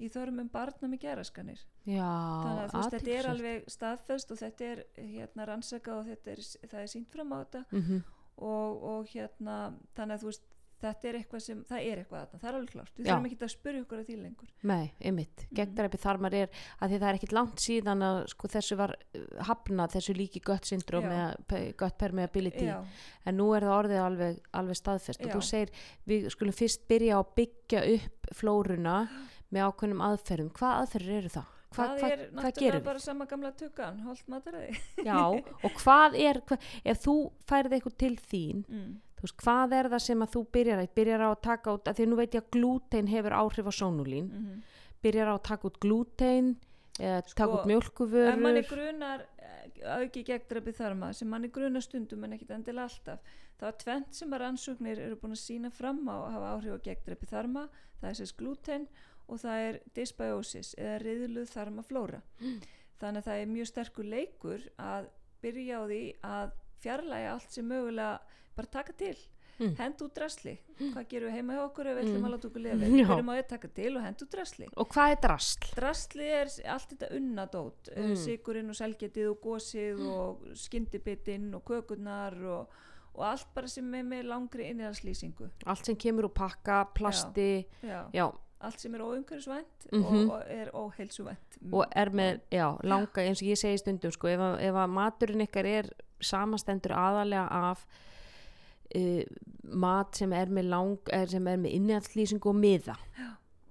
[0.00, 4.40] í þörmum barna með geraskanir Já, þannig að þú veist, þetta er alveg staðfest og
[4.40, 7.64] þetta er hérna rannsaka og þetta er, það er sínt fram á þetta.
[7.70, 8.02] Mhm.
[8.40, 9.56] og, og hérna
[9.96, 10.49] þannig að þú veist,
[10.80, 12.92] þetta er eitthvað sem það er eitthvað þarna, það er alveg klárt.
[12.96, 14.50] Við þurfum ekki að spyrja okkur að því lengur.
[14.70, 15.54] Nei, einmitt, Mhm.
[15.60, 16.48] gegndræpi þarmar er
[16.80, 20.40] að því það er ekkit langt síðan að sko, þessu var uh, hafnað, þessu líki
[20.44, 22.66] gött syndrom eða gött permeability.
[22.66, 22.84] Já,
[23.26, 25.20] en nú er það orðið alveg, alveg staðfest.
[25.24, 25.34] Og Já.
[25.36, 25.70] þú segir,
[26.06, 28.98] við skulum fyrst byrja að byggja upp flóruna
[29.50, 31.56] með ákveðnum aðferðum, hvað aðferður eru það?
[31.70, 34.72] Hva, það hva, er náttúrulega bara sama gamla tuggan, holt mataræði.
[35.06, 35.18] Já,
[35.62, 37.14] og hvað er, hva, ef þú
[37.46, 38.88] færið eitthvað til þín, mm.
[39.20, 41.88] Þú veist, hvað er það sem að þú byrjar að, byrjar á að taka út,
[41.88, 44.60] að því nú veit ég að glútein hefur áhrif á sónulín, Mm
[45.04, 46.54] byrjar á að taka út glútein
[47.00, 51.84] eða taka Sko, út mjölkuvörur ef manni grunar eh, auki gegndræpi þarma sem manni grunar
[51.84, 55.70] stundum en ekkit endilega alltaf þá er tvent sem að rannsóknir eru búin að sína
[55.72, 57.64] fram á að hafa áhrif á gegndræpi þarma
[58.00, 58.86] það er sérst glúten
[59.30, 62.18] og það er dysbiosis eða riðluð þarmaflóra.
[62.98, 65.06] Þannig að það er mjög sterkur leikur að
[65.40, 69.16] byrja á því að fjarlæga allt sem mögulega bara taka til
[69.60, 69.74] Mm.
[69.76, 72.24] hend út drasli hvað gerum við heima hjá okkur ef við ætlum Mm.
[72.24, 73.06] að láta okkur Já.
[73.10, 75.74] hverju má ég taka til og hend út drasli og hvað er drasl?
[75.76, 78.02] Drasli er allt þetta unnadót Mm.
[78.08, 78.16] mm.
[78.16, 82.68] sigurinn og selgetið og gósið og skyndibitinn og kökurnar og,
[83.14, 88.06] og allt bara sem er með langri innræðslýsingu Allt sem kemur úr pakka, plasti, Já.
[88.14, 88.32] já,
[88.62, 90.04] allt sem er óumhverfisvænt Mhm.
[90.04, 94.26] og, og er óheilsuvænt og er með, já, langa, eins og ég segi stundum, sko,
[94.28, 95.90] ef, að- ef að maturinn ykkar er
[96.22, 97.86] samastendur aðalega af
[98.96, 99.22] uh,
[99.74, 102.96] mat sem er með lang, er, sem er með innhaldslýsingu og miða.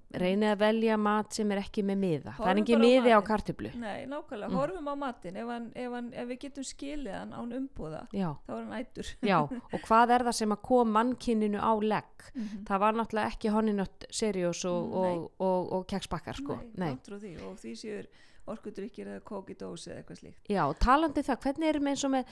[0.10, 2.32] Reynið að velja mat sem er ekki með miða.
[2.34, 3.27] það er Horfum ekki á miði á matinn.
[3.29, 3.71] kartöflu.
[3.77, 4.55] Nei, nákvæmlega, Mm.
[4.58, 8.32] horfum á matinn ef, hann, ef, hann, ef við getum skilið hann án umbúða Já,
[8.47, 9.38] þá er hann ættur já,
[9.73, 12.25] og hvað er það sem að kom mannkinninu á legg?
[12.34, 12.63] Mhm.
[12.65, 16.58] Það var náttúrulega ekki honinött seriós og, og, og, og keksbakkar, sko.
[16.75, 18.08] Nei, því og því séur
[18.49, 22.25] orkudrykkir eða kókidós eða eitthvað slíkt Já, talandi um það, hvernig erum eins og með,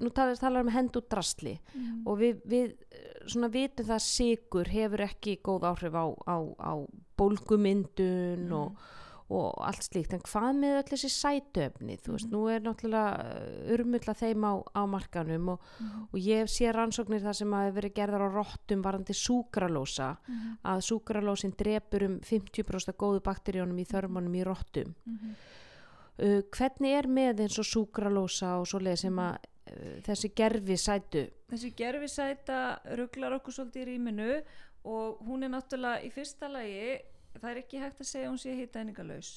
[0.00, 2.02] nú talar, talar um hend út drastli mm.
[2.06, 2.74] og við, við
[3.28, 6.72] svona vitum það að sigur hefur ekki góð áhrif á, á, á
[7.18, 8.52] bólgumyndun Mm.
[8.52, 8.76] og,
[9.30, 12.32] og allt slíkt, en hvað með öll þessi sætöfni, þú veist, Mhm.
[12.32, 16.08] nú er náttúrulega urmulla þeim á, á markanum og, Mhm.
[16.12, 20.58] og ég sé rannsóknir þar sem að verið gerðar á rottum varandi súkralósa, Mhm.
[20.64, 25.34] að súkralósin drepur um 50% af góðu bakteríunum í þörmunum í rottum Mhm.
[26.20, 29.38] uh, hvernig er með eins og súkralósa og svoleið sem að uh,
[30.06, 31.26] þessi gerfi sætu.
[31.50, 32.60] Þessi gerfisæta
[32.98, 34.30] rugglar okkur svolítið í rýminu
[34.88, 36.98] og hún er náttúrulega í fyrsta lagi
[37.38, 39.30] það er ekki hægt að segja hún sé hýtæningalös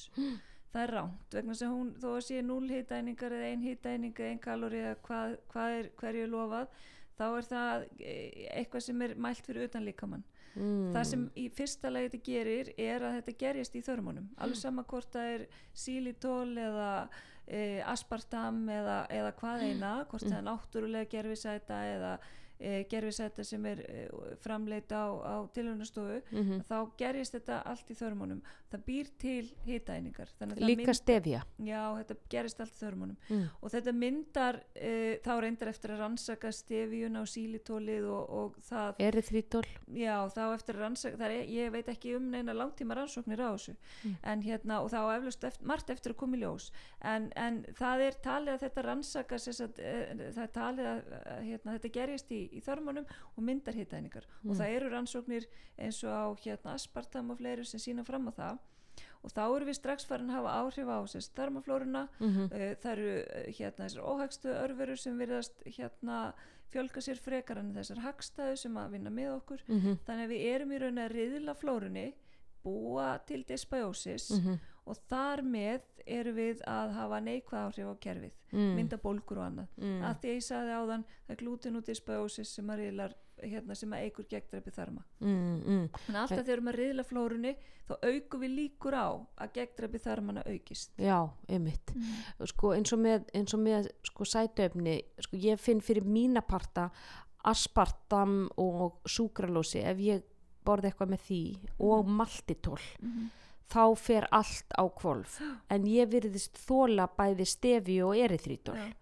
[0.72, 4.34] það er rámt vegna sem hún þó að sé 0 hýtæningar eða 1 hýtæning eða
[4.36, 6.76] 1 kalori eða hvað, hvað er hverju er lofað
[7.18, 10.24] þá er það eh, eitthvað sem er mælt fyrir utan líkamann.
[10.52, 10.90] Mm.
[10.92, 14.26] það sem í fyrsta lagi þetta gerir er að þetta gerjast í þörmunum.
[14.36, 16.88] Alveg sama hvort það er xylitol eða
[17.46, 22.12] e, aspartam eða, eða hvað eina hvort það er náttúrulega gerfisæta eða
[22.58, 24.06] e, gerfisæta sem er e,
[24.44, 30.32] framleita á, á tilhjónastofu mm þá gerjast þetta allt í þörmunum það býr til hitaeiningar.
[30.42, 33.18] Að líka stefja já, þetta gerist allt þörmunum.
[33.28, 33.44] Mm.
[33.60, 34.92] og þetta myndar e,
[35.24, 40.78] þá reyndar eftir að rannsaka stefjun á sílitólið og, og það eryþrítól Já, þá eftir
[40.80, 43.76] rannsaka, það er, ég veit ekki um neina langtíma rannsóknir á þessu.
[44.02, 44.16] Mm.
[44.32, 46.70] en hérna, og þá eflust eftir, margt eftir að koma í ljós.
[47.00, 51.40] En, en það er talið að þetta rannsaka sagt, e, það er talið að eh,
[51.50, 54.50] hérna, þetta gerjast í, í þörmunum og myndar hittæningar Mm.
[54.50, 55.46] og það eru rannsóknir
[55.78, 58.61] eins og á hérna, aspartam og fleiri sem sína fram á það
[59.22, 62.90] og þá eru við strax farin að hafa áhrif á sérst þarmaflóruna mm uh, það
[62.92, 66.18] eru uh, hérna þessar óhagstu örverur sem virðast hérna
[66.72, 69.98] fjölga sér frekar en þessar hagstæðu sem að vinna með okkur -hmm.
[70.06, 72.06] þannig að við erum í raun að riðla flórunni
[72.62, 78.32] búa til dysbiosis Mm og þar með erum við að hafa neikvæð áhrif á kerfið
[78.50, 78.70] mm.
[78.78, 80.00] mynda bólgur og annað mm.
[80.08, 83.74] að því að ég sagði áðan það er glúten og dysbiosis sem að riðlar hérna,
[83.74, 85.04] sem að eigur gegndræpi þarma.
[85.20, 85.86] Mm, mm.
[86.08, 87.54] að alltaf þegar við erum að riðla flórunni
[87.88, 89.08] þá aukum við líkur á
[89.42, 90.92] að gegndræpi þarmana aukist.
[90.98, 91.94] Já, einmitt.
[92.52, 96.90] Sko, eins og með, eins og með sko, sætöfni, sko, ég finn fyrir mína parta
[97.48, 100.26] aspartam og súkralósi ef ég
[100.66, 101.42] borði eitthvað með því
[101.88, 103.30] og maltitól mm -hmm.
[103.74, 108.92] þá fer allt á kvolf en ég virðist þóla bæði stefi og eryþrítól Já.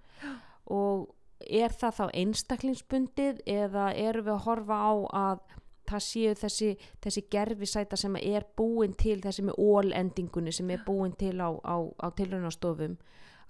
[0.64, 1.08] og
[1.48, 5.40] er það þá einstaklingsbundið eða erum við að horfa á að
[5.90, 6.68] það séu þessi,
[7.02, 11.76] þessi gerfisæta sem er búin til þessi með ólendingunni sem er búin til á, á,
[11.98, 12.98] á tilraunastofum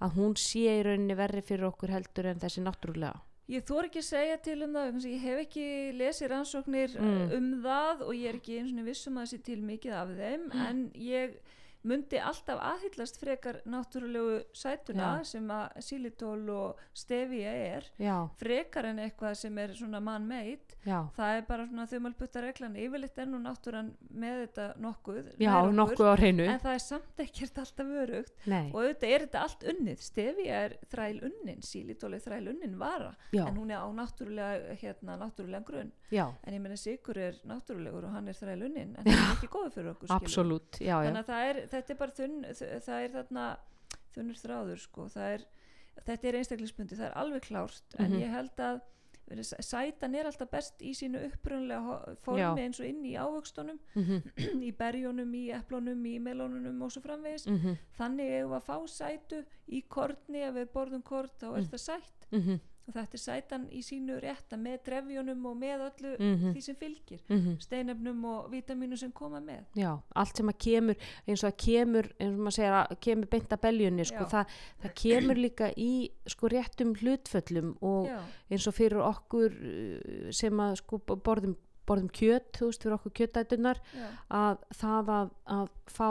[0.01, 3.99] að hún sé í rauninni verri fyrir okkur heldur en þessi náttúrulega Ég þór ekki
[3.99, 5.65] að segja til um það, ég hef ekki
[5.99, 7.33] lesið rannsóknir Mm.
[7.35, 10.09] um það og ég er ekki eins og vissum að það sé til mikið af
[10.21, 10.67] þeim, Mm.
[10.69, 11.35] en ég
[11.87, 15.25] myndi alltaf aðhyllast frekar náttúrulegu sætuna Já.
[15.31, 20.77] sem að sílitól og stevia er, já, frekar en eitthvað sem er svona man-made.
[20.85, 25.55] já, Það er bara svona þumalputta reglan, yfirleitt er nú náttúran með þetta nokkuð, já,
[25.73, 28.35] nokkuð en það er samt ekkert alltaf örugt.
[28.51, 32.77] Nei, og auðvitað er þetta allt unnið, stevia er þræl unnin, sílitól er þræl unnin
[32.81, 35.93] vara en hún er á náttúrulega hérna, náttúrulega grunn.
[36.45, 39.75] En ég meina sigur er náttúrulegur og hann er þrælunnin en hann er ekki góður
[39.77, 40.11] fyrir okkur
[41.07, 43.49] þannig að það er, þetta er bara þunn það er þarna
[44.15, 45.09] þunnur þráður sko.
[45.17, 45.45] er,
[46.07, 48.21] þetta er einstaklisbundi það er alveg klárt en Mhm.
[48.23, 48.81] ég held að
[49.63, 52.57] sætan er alltaf best í sínu upprunlega formi Já.
[52.59, 54.23] eins og inn í ávöxtunum mhm,
[54.69, 58.77] í berjónum, í eplónum, í melónunum og svo framvegis mhm, þannig eigum við að fá
[58.91, 61.71] sætu í korni ef við borðum kort þá er Mm.
[61.71, 66.13] það sætt mhm, og þetta er sætan í sínu rétta með trefjónum og með öllu
[66.19, 67.23] mhm, því sem fylgir.
[67.29, 67.57] Mhm.
[67.63, 69.65] Steinefnum og vítamínu sem koma með.
[69.79, 73.33] Já, allt sem að kemur eins og að kemur, eins og maður segir að kemur
[73.35, 75.91] beint að beljunni, sko, það, það kemur líka í
[76.35, 81.57] sko réttum hlutföllum og já, eins og fyrir okkur uh, sem að sko borðum,
[81.89, 84.07] borðum kjöt, þú veist, fyrir okkur kjötætunar já,
[84.43, 86.09] að það að, að fá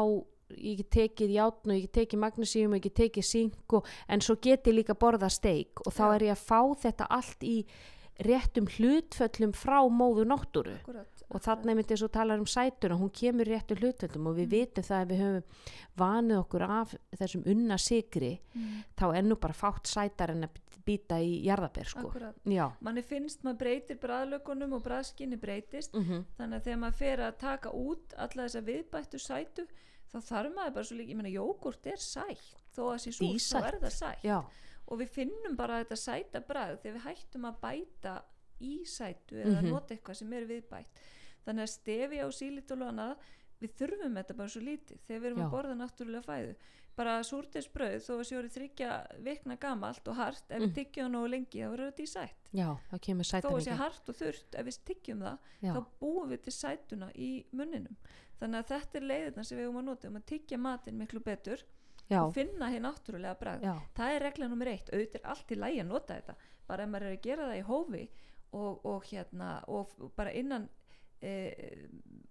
[0.56, 3.88] ég get tekið játn og ég get tekið magnesíum og ég get tekið sink og,
[4.08, 6.12] en svo get ég líka borða steik og þá Já.
[6.16, 7.56] er ég að fá þetta allt í
[8.20, 10.76] réttum hlutföllum frá móðu náttúru.
[10.82, 14.54] Akkurat og þarna er myndið svo talar um sætuna hún kemur réttu hlutvöldum og við
[14.54, 15.68] vitum það að við höfum
[16.02, 20.58] vanið okkur af þessum unna sigri mm, þá er nú bara fátt sætar en að
[20.90, 22.14] býta í jarðaber sko.
[22.82, 25.94] manni finnst maður breytir bræðlökunum og bræðskinni breytist.
[25.94, 29.68] Mm þannig að þegar maður fer að taka út alla þessa viðbættu sætu
[30.14, 32.56] þá þarf maður bara svo líka, ég meina jógurt er sætt.
[32.76, 34.24] Þó að sé svo, þá er það sætt.
[34.24, 34.40] Já,
[34.90, 38.16] og við finnum bara þetta sæta bragð þegar við hættum að bæta
[38.62, 39.70] í sætu eða Mhm.
[39.70, 40.88] nota eitthvað sem er viðbætt.
[41.46, 43.16] Þannig að stefi á sílítól og annað
[43.62, 45.46] við þurfum þetta bara svo lítið þegar við erum Já.
[45.46, 46.56] að borða náttúrulega fæðu.
[47.00, 50.66] Bara súrtesbröð þó að orðið þryggja vikna gamalt og hart ef Mm.
[50.68, 52.50] við tyggjum það lengi þá verður þetta í sætt.
[52.52, 53.00] Já, það
[53.44, 57.12] þó að sé hart og þurrt ef við tyggjum það þá búum við til sætuna
[57.16, 57.96] í munninum
[58.40, 60.10] þannig að þetta er leiðina sem við höfum að nota.
[60.10, 61.64] Um að tyggja matinn miklu betur
[62.10, 63.68] já, og finna hér náttúrulega bragð.
[63.68, 66.52] Já, það er regla nummer eitt, auðvitað er allt í lægi að nota þetta.
[66.70, 68.04] Bara ef maður er að gera það í hófi
[68.50, 70.68] og, og hérna og bara innan
[71.22, 71.34] e,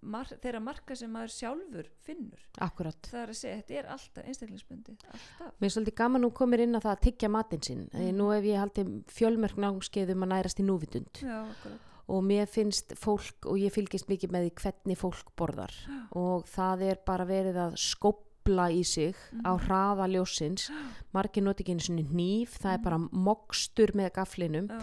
[0.01, 2.45] mar, þeirra marka sem maður sjálfur finnur.
[2.65, 6.31] Akkurat það er að segja, þetta er alltaf einstaklingsbundi alltaf, Mér er svolítið gaman nú
[6.35, 7.85] komir inn að það að tyggja matinn sinn.
[7.93, 8.09] Mm.
[8.17, 11.23] Nú hef ég haldið fjölmörk námskeið um að nærast í núvitund.
[11.23, 15.73] Já, akkurat og mér finnst fólk og ég fylgist mikið með því hvernig fólk borðar.
[16.17, 19.67] Og það er bara verið að skopla í sig á Mhm.
[19.67, 20.69] hraða ljósins.
[21.13, 24.67] Margir noti ekki einu sinni hníf, það er bara mokstur með gaflinum.
[24.67, 24.81] já,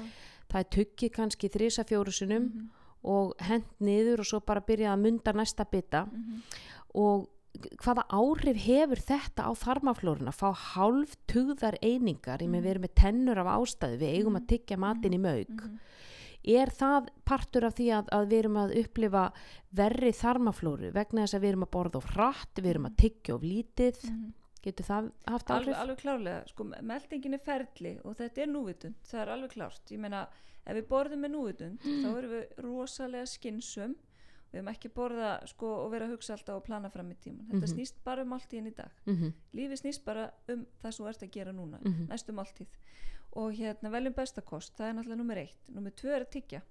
[0.48, 2.68] Það er tuggið kannski þrisa fjórusunum mhm,
[3.04, 6.06] og hent niður og svo bara byrjað að munda næsta bita.
[6.06, 6.42] Mhm.
[6.94, 7.26] og
[7.82, 10.32] hvaða áhrif hefur þetta á þarmaflóruna?
[10.32, 14.46] Fá hálf tugðar einingar ég með við erum með tennur af ástæðu við eigum að
[14.46, 15.78] tyggja matinn í Mhm.
[16.46, 19.32] Er það partur af því að, að við erum að upplifa
[19.76, 23.34] verri þarmaflóru vegna þess að við erum að borða of hratt við erum að tyggja
[23.34, 24.02] of lítið?
[24.10, 24.32] Mhm.
[24.66, 25.80] getur það haft alveg, áhrif?
[25.80, 29.92] alveg klárlega, sko, meldingin er ferli og þetta er núvitund, það er alveg klárt.
[29.94, 30.24] Ég meina,
[30.66, 33.94] ef við borðum með núvitund þá erum við rosalega skynsum
[34.50, 37.14] við höfum ekki að borða sko, og vera að hugsa alltaf og plana fram í
[37.22, 37.74] tíman þetta Mhm.
[37.76, 38.90] snýst bara um máltíðin í dag.
[39.06, 42.06] Mm lífið snýst bara um það sem þú ert að gera núna Mhm.
[42.08, 42.66] næstu máltíð
[43.36, 46.62] og hérna veljum bestakost, það er náttúrulega nummer eitt nummer tvö er að tyggja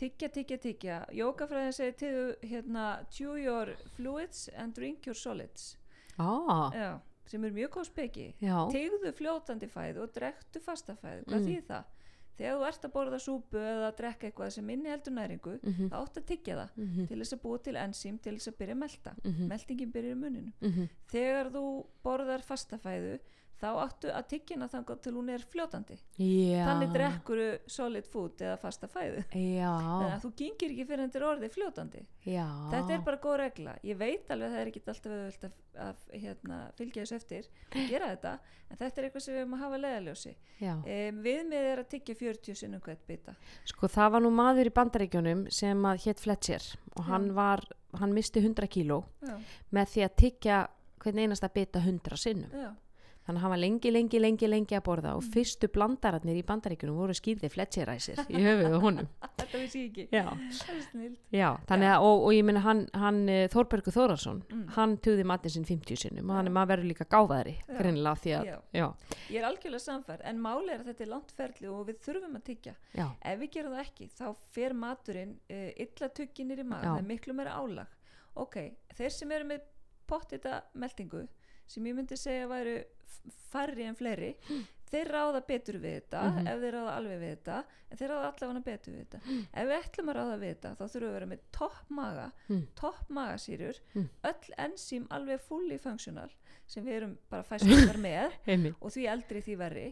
[0.00, 5.76] tyggja, tyggja, tyggja jókafræðin segir til þú, hérna chew your fluids and drink your solids
[6.18, 11.40] ah, Já, sem er mjög góð speki tegðu fljótandi fæðu og drektu fasta fæðu hvað
[11.42, 11.46] Mm.
[11.50, 11.84] þýð það?
[12.32, 15.90] þegar þú ert að borða súpu eða að drekka eitthvað sem inni heldur næringu Mhm.
[15.92, 17.06] þá átt að tyggja það Mhm.
[17.08, 19.48] til þess að búa til ensím til þess að byrja að melta Mhm.
[19.48, 20.88] meltingin byrjar í muninu Mhm.
[21.12, 23.18] þegar þú borðar fasta fæðu
[23.62, 25.98] þá áttu að tyggjina þangað til hún er fljótandi.
[26.18, 26.64] Já.
[26.66, 29.22] Þannig drekkuru solid food eða fasta fæðu.
[29.32, 32.02] Þannig að þú gengir ekki fyrir hendur orðið fljótandi.
[32.26, 32.46] Já.
[32.72, 33.76] Þetta er bara góð regla.
[33.86, 35.14] Ég veit alveg að það er ekki alltaf
[35.46, 35.54] að,
[35.86, 38.34] að hérna, fylgja þessu eftir og gera þetta
[38.72, 42.18] en þetta er eitthvað sem við erum að hafa leðaljósi um, viðmið er að tyggja
[42.18, 43.34] 40 sinnum hvert bita.
[43.68, 47.64] Sko það var nú maður í bandaríkjunum sem að hétt Fletcher og hann var,
[48.00, 49.02] hann misti 100 kíló
[49.74, 50.62] með því að tyggja
[51.02, 52.50] hvern einasta bita 100 sinnum.
[52.54, 52.70] já,
[53.26, 56.96] þannig að hann var lengi, lengi, lengi, lengi að borða og fyrstu blandararnir í bandaríkunum
[56.98, 59.08] voru skýrði fletcheræsir í höfuðu honum.
[59.42, 60.08] Þetta vissi ég ekki.
[60.12, 60.26] Já,
[61.32, 64.64] já, þannig að og, og ég minna hann, hann eh, Þórbergur Þórarsson Mm.
[64.74, 67.76] hann tugði matinn sinn 50 sinnum og hann er maður verður líka gáfaðri Já.
[67.78, 68.56] greinilega því að, Já.
[68.76, 68.86] já,
[69.32, 72.36] ég er algjörlega samfærð en máli er að þetta er langt ferli og við þurfum
[72.38, 72.74] að tyggja.
[72.98, 74.24] Já, ef við gerum það ekki þá
[74.56, 77.94] fer maturinn uh, illa tugginir í maður það er miklu meira álag.
[78.42, 78.58] Ok,
[78.98, 79.64] þeir sem eru með
[80.08, 81.22] pottita meldingu
[81.72, 82.76] sem ég myndi segja væru
[83.52, 84.32] færri en fleiri
[84.92, 86.46] þeir ráða betur við þetta Mhm.
[86.52, 87.58] ef þeir ráða alveg við þetta
[87.90, 89.20] en þeir ráða allavega betur við þetta
[89.54, 92.26] ef við ætlum að ráða við þetta þá þurfum við að vera með topp maga
[92.48, 92.66] Mm.
[92.74, 94.08] topp magasýrur Mm.
[94.24, 96.28] öll enzím alveg fully functional
[96.72, 98.36] sem við erum bara fæstar með
[98.80, 99.84] og því eldri því verri.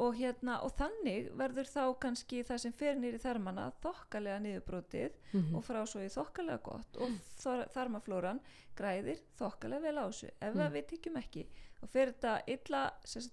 [0.00, 5.56] Og, hérna, og þannig verður þá kannski það sem fer nýri þarmana þokkalega niðurbrotið mhm,
[5.56, 8.44] og frá svo í þokkalega gott og þar, þarmaflóran
[8.76, 10.30] græðir þokkalega vel á þessu.
[10.40, 10.72] Ef Mm.
[10.76, 11.46] við tyggjum ekki
[11.80, 12.82] og fer þetta illa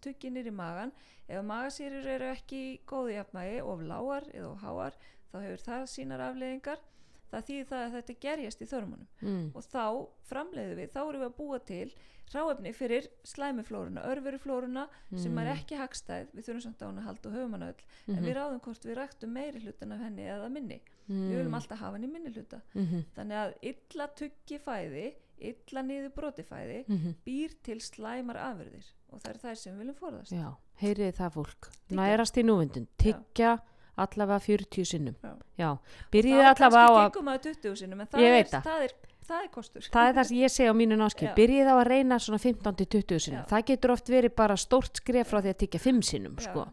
[0.03, 0.93] tukki nýri magan
[1.27, 4.99] ef magasýrur eru ekki í góðu jafnvægi of lágar eða of háar
[5.31, 6.83] þá hefur það sínar afleðingar
[7.31, 9.85] það þýðir það að þetta gerjast í þörmunum mm, og þá
[10.29, 11.87] framleiðum við, þá erum við að búa til
[12.33, 15.37] ráefni fyrir slæmiflóruna, örveruflóruna sem Mm.
[15.39, 18.15] er ekki hagstæð, við þurfum samt á hann að halda og höfum hann öll, en
[18.15, 18.25] Mhm.
[18.25, 20.81] við ráðum hvort við ræktum meiri hlutan af henni eða minni.
[21.09, 22.61] Við viljum alltaf hafa henni minni hluta.
[22.75, 28.83] Mhm, þannig að illa tuggi fæði illa niður broti fæði mhm, býr til slæmar afurðir.
[29.13, 30.31] Og það er þær sem við viljum forðast.
[30.31, 31.69] Já, heyriði það fólk.
[31.87, 31.95] Tyggja.
[31.95, 33.59] nærast í núvindun, tyggja
[33.97, 35.15] allavega 40 sinnum.
[35.23, 35.37] Já.
[35.57, 35.77] já,
[36.11, 38.91] byrjiði þá allavega á að gengum að 20 sinum en Ég það er, veit það.
[39.27, 41.87] Það, er, kostur það er það sem ég segi á mínu náskip byrjið á að
[41.91, 43.47] reyna svona 15-20 sinnum Já.
[43.51, 46.65] það getur oft verið bara stórt skref frá því að tyggja 5 sinnum Já, sko.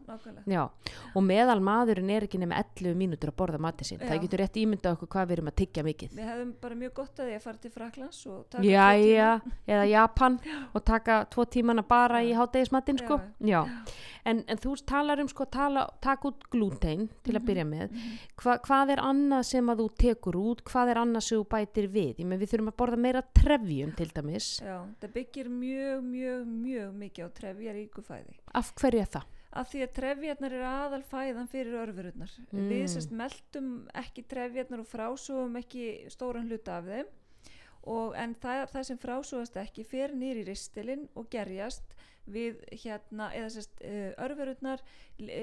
[0.45, 0.63] Já,
[1.15, 4.01] og meðal maðurinn er ekki nema 11 mínútur að borða mati sinn.
[4.01, 4.07] Já.
[4.11, 6.15] Það getur rétt ímyndað okkur hvað við erum að tyggja mikið.
[6.15, 8.19] við hefðum bara mjög gott að því að fara til Fraklands
[9.65, 10.39] eða Japan
[10.75, 12.39] og taka tvo tímana bara í Já.
[12.41, 13.19] hátegismatinn sko.
[14.25, 17.45] En, en þú talar um sko, tala, taka út glútein til að Mhm.
[17.45, 17.91] byrja með.
[18.41, 20.63] Hva, hvað er annað sem að þú tekur út?
[20.65, 22.23] Hvað er annað sem þú bætir við?
[22.25, 24.47] Með við þurfum að borða meira trefjum til dæmis.
[24.61, 28.33] Já, það byggir mjög, mjög, mjög mikið á trefjaríku fæði.
[28.55, 29.23] Af hverju er það?
[29.55, 32.31] Af því að trefjarnar eru aðal fæðan fyrir örfururnar.
[32.51, 32.65] Mm.
[32.67, 37.05] Við sérst meldum ekki trefjarnar og frásugum ekki stóran hluta af þeim.
[37.87, 41.94] Og, en það, það sem frásugast ekki fer nýr í ristilinn og gerjast
[42.27, 44.81] við hérna, eða sérst uh, örfururnar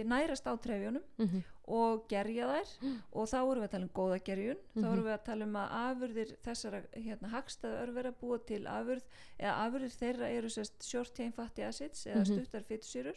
[0.04, 1.42] nærast á trefjónum Mm -hmm.
[1.66, 2.68] og gerja þær.
[3.12, 4.56] Og þá erum við að tala um góða gerjun.
[4.74, 4.92] Þá Mhm.
[4.92, 9.02] erum við að tala um að afurðir þessara hérna, hagstæða örvera búa til afurð
[9.38, 12.32] eða afurðir þeirra eru sérst short chain fatty acids eða Mhm.
[12.34, 13.16] stuttar fytusýrur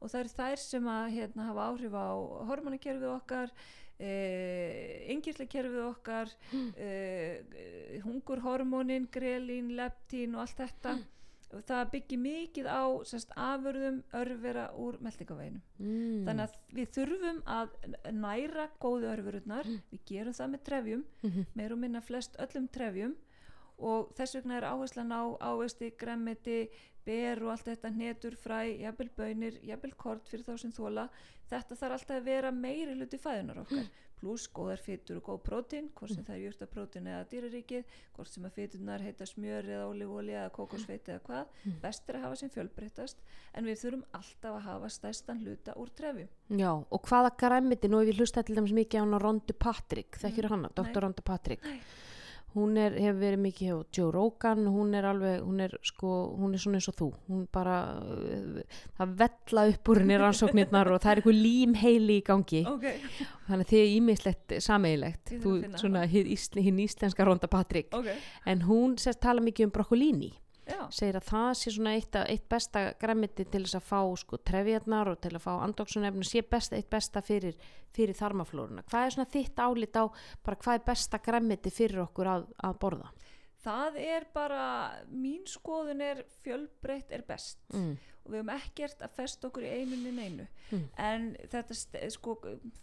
[0.00, 2.08] og það eru þær sem að hérna, hafa áhrif á
[2.48, 3.50] hormonakerfið okkar
[4.00, 6.28] eh, yngirlekerfið okkar
[6.76, 7.44] eh,
[8.02, 10.98] hungurhormónin, grelín, leptín og allt þetta
[11.68, 16.24] það byggir mikið á sérst, afurðum örvera úr meldingaveinum mm.
[16.26, 17.68] þannig að við þurfum að
[18.12, 21.46] næra góðu örfururnar við gerum það með trefjum Mhm.
[21.54, 23.14] meir og minna flest öllum trefjum.
[23.78, 26.68] Og þess vegna er áherslan á ávesti, gremmiti,
[27.04, 31.08] ber og allt þetta hnetur, fræ, jafnvel bönir jafnvel kort fyrir þá sem þóla
[31.50, 33.88] þetta þarf alltaf að vera meiri hluti fæðunar okkar
[34.24, 38.46] pluss góðar fytur og góð prótín hvort sem það er júrtaprótín eða dýraríkið hvort sem
[38.48, 42.52] að fyturnar heita smjör eða ólífóli eða kókosfeiti eða hvað best er að hafa sem
[42.54, 43.20] fjölbreyttast
[43.54, 48.00] en við þurfum alltaf að hafa stærstan hluta úr trefjum Já, og hvaða græmiti, nú
[48.00, 50.88] hef ég hlustað til dæmis mikið á Rondu Patrick, þekkir Mm, hana, Dr.
[50.88, 51.00] nei.
[51.04, 51.64] Ronda Patrick.
[51.64, 51.80] Nei.
[52.54, 56.54] Hún er, hefur verið mikið hjá Joe Rogan, hún er alveg, hún er sko, hún
[56.54, 58.60] er svona eins og þú, hún bara, uh,
[59.00, 62.86] það vella upp úr henni rannsóknirnar og það er eitthvað límheili í gangi, ok,
[63.48, 68.12] þannig að þið er ímislegt sameigilegt, þú, svona hinn ísl, hin íslenska Ronda Patrick, ok.
[68.46, 70.30] En hún sérst tala mikið um brokkolíni
[70.66, 74.36] já, segir að það sé svona eitt, eitt besta græmiti til þess að fá sko
[74.38, 77.56] trefjarnar og til að fá andoksunefni sé best, eitt besta fyrir,
[77.94, 78.84] fyrir þarmaflóruna.
[78.88, 80.04] Hvað er svona þitt álit á
[80.44, 83.12] bara hvað er besta græmiti fyrir okkur að, að borða?
[83.64, 84.64] það er bara
[85.08, 87.94] mín skoðun er fjölbreytt er best Mm.
[88.24, 90.82] og við höfum ekkert að festa okkur í einu neinu Mm.
[90.98, 92.34] en þetta sko,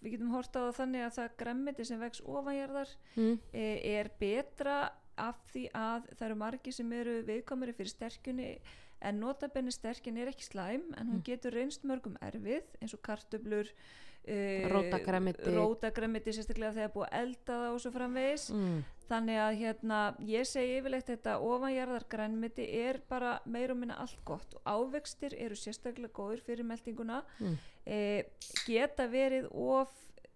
[0.01, 3.37] við getum hort á þannig að það gremmiti sem vex ofanjarðar Mm.
[3.53, 3.67] e,
[3.99, 4.89] er betra
[5.21, 8.51] af því að það eru margi sem eru viðkomari fyrir sterkunni
[9.01, 13.69] en notabenni sterkin er ekki slæm en hún getur reynst mörgum erfið eins og kartöblur
[13.71, 15.49] uh, Rótargrænmeti.
[15.55, 18.83] rótagremmiti sérstaklega þegar búið að elda það og svo framvegis Mm.
[19.09, 24.21] þannig að hérna ég segi yfirleitt þetta ofanjarðar grænmeti er bara meir og minna allt
[24.25, 27.57] gott og ávextir eru sérstaklega góður fyrir meldinguna Mm.
[27.85, 28.23] e,
[28.67, 29.89] geta verið of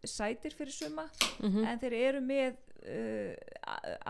[0.05, 1.05] sætir fyrir suma
[1.39, 3.33] Mm en þeir eru með uh,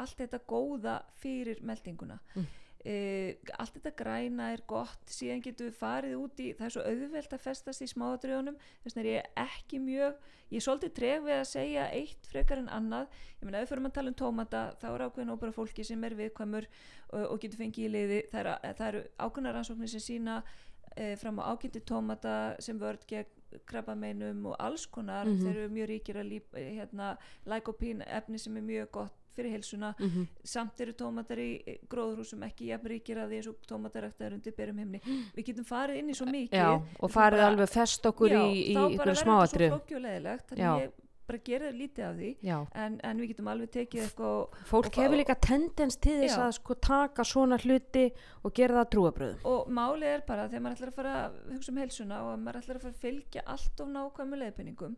[0.01, 2.19] allt þetta góða fyrir meldinguna.
[2.35, 2.47] Mm.
[2.85, 6.83] Uh, allt þetta græna er gott síðan getum við farið út í það er svo
[6.85, 10.19] auðvelt að festast í smáadrjónum þess vegna er ég ekki mjög
[10.51, 13.09] ég er svolítið treg við að segja eitt frekar en annað.
[13.39, 16.05] Ég meina ef við fyrir að tala um tómata þá er ákveðin óbæra fólki sem
[16.05, 18.21] er viðkvæmur og, og getur fengið í liði.
[18.31, 23.07] Það eru, það eru ákveðna rannsóknir sem sína uh, fram á ákynnti tómata sem vörd
[23.09, 23.33] gegn
[23.65, 25.39] krabbameinum og alls konar Mhm.
[25.43, 29.93] þeir eru mjög ríkir að líp, hérna, lækopín efni sem er mjög gott fyrir heilsuna
[29.99, 30.27] Mhm.
[30.43, 34.77] samt eru tómatar í gróðrúsum ekki jafn ríkir að því eins og tómataræktaður undir berum
[34.77, 35.01] himni
[35.35, 38.39] við getum farið inn í svo mikið Já, og farið bara- alveg fest okkur já,
[38.45, 40.55] í, í þá bara verður þetta svo flókjulegilegt Já.
[40.55, 40.91] þannig ég
[41.27, 42.29] bara gerir lítið af því.
[42.75, 46.43] En, en við getum alveg tekið eitthvað fólk hefur líka tendens til þess Já.
[46.45, 48.05] að sko taka svona hluti
[48.43, 51.71] og gera það trúabröðum og málið er bara þegar maður ætlar að fara að hugsa
[51.71, 54.95] um heilsuna og maður ætlar að fara að fylgja allt of nákvæmu leiðbenningum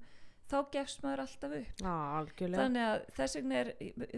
[0.47, 1.81] þá gefst maður alltaf upp.
[1.83, 1.95] Já,
[2.57, 3.73] þannig að þess vegna er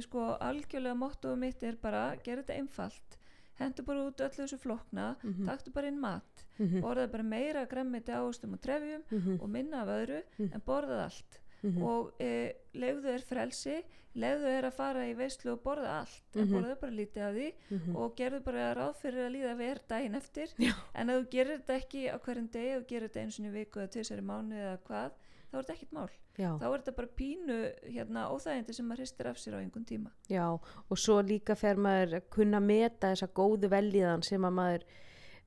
[0.05, 3.15] sko algjörlega mottoðu mitt er bara gera þetta einfalt
[3.59, 5.45] hendur bara út öllu þessu flokna Mhm.
[5.49, 9.81] taktu bara inn mat Mhm, borðað bara meira gremmiti ástum og trefjum mhm, og minna
[9.81, 10.53] af öðru Mhm.
[10.53, 11.83] en borðað allt mhm.
[11.83, 13.79] og e, leiðu er frelsi
[14.19, 16.53] leiðu er að fara í veislu og borða allt en Mhm.
[16.55, 17.95] borðað bara lítið af því Mhm.
[17.95, 20.73] og gerðu bara ráð fyrir að líða verð daginn eftir Já.
[20.95, 23.51] en ef þú gerir þetta ekki á hverjum degi og gerir þetta eins og í
[23.51, 25.11] viku eða tvisari mánu eða hvað
[25.51, 27.57] þá er þetta ekkert mál Já, þá er þetta bara pínu
[27.91, 30.45] hérna, óþægindi sem maður hristir af sér á einhvern tíma já,
[30.89, 34.83] og svo líka fer maður að kunna meta þessa góðu veljiðan sem að maður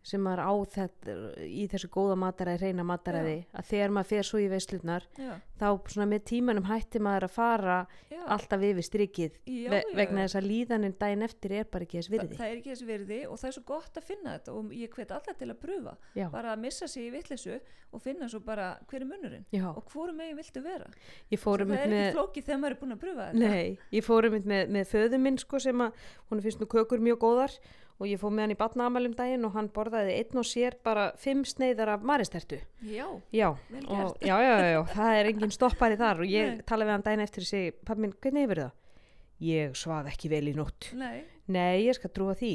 [0.02, 4.40] sem maður á þetta í þessu góða mataræði, reyna mataræði að þegar maður fer svo
[4.42, 7.76] í veislunar já, þá svona með tímanum hætti maður að fara
[8.10, 10.26] já, alltaf yfir strikið já, ve já, vegna já.
[10.26, 12.40] þess að líðanin daginn eftir er bara ekki þess Þa, virði.
[12.40, 14.96] það er ekki þess virði og það er svo gott að finna þetta og ég
[14.98, 15.94] hvet alla til að pröfa.
[16.18, 16.26] Já.
[16.32, 17.60] bara að missa sig í vittlisu
[17.92, 20.88] og finna svo bara hver er munurinn Já, og hvorum megin viltu vera.
[21.30, 23.52] Það er með ekki flókið þegar maður er búin að pröfa þetta.
[23.52, 27.04] Nei, ég fór einmitt með, með föðu minn sko sem að hún finnst nú kökur
[27.04, 27.58] mjög góðar
[28.02, 31.04] og ég fór með hann í batnaamælum daginn og hann borðaði einn og sér bara
[31.22, 32.58] fimm sneiðar af maristertu.
[32.82, 33.48] já, Já,
[33.86, 37.24] og, já, já, já, það er engin stoppari þar og ég talaði við hann daginn
[37.28, 38.72] eftir og segi, pappi minn, hvernig hefur það?
[39.42, 40.90] Ég svaf ekki vel í nótt.
[40.98, 41.22] nei,
[41.52, 42.52] Nei, ég skal trúa því.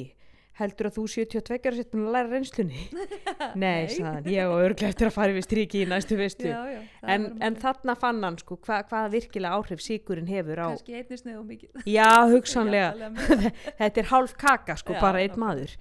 [0.58, 2.84] Heldur að þú 72 ára sittum að læra reynslunni?
[3.62, 6.47] Nei, hann, ég og örglega eftir að fara við striki í næstu veistu.
[6.49, 10.68] já, já En, en þarna fann hann sko, hva, hvaða virkilega áhrif síkurinn hefur á,
[10.74, 13.12] kannski einnig sneið og mikið Já, hugsanlega.
[13.80, 15.76] Þetta er hálf kaka, sko, Já, bara einn maður.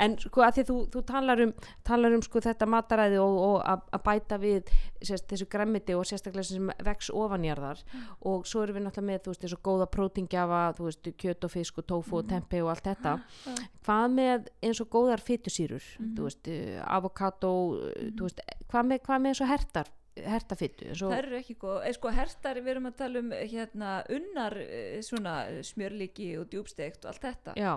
[0.00, 1.52] En sko, að því þú, þú talar um,
[1.86, 4.72] talar um sko, þetta mataræði og, og að bæta við
[5.04, 7.84] sérst, þessu gremmiti og sérstaklega sem vex ofanjarðar
[8.24, 11.52] og svo erum við náttúrulega með, þú veist, þessu góða prótingjafa, þú veist, kjöt og
[11.52, 13.14] fisk og tofu og tempe og allt þetta.
[13.44, 13.56] já.
[13.84, 15.84] Hvað með eins og góðar fytusýrur,
[16.16, 18.40] þú veist, uh, avokado, uh, þú veist,
[18.70, 20.86] hvað með, hvað með eins og hertar, hertafytu?
[20.92, 23.92] Eins og, það eru ekki góð, eða sko hertar við erum að tala um hérna
[24.14, 25.32] unnar eh, svona
[25.66, 27.72] smjörlíki og djúbsteikt og allt þetta, Já,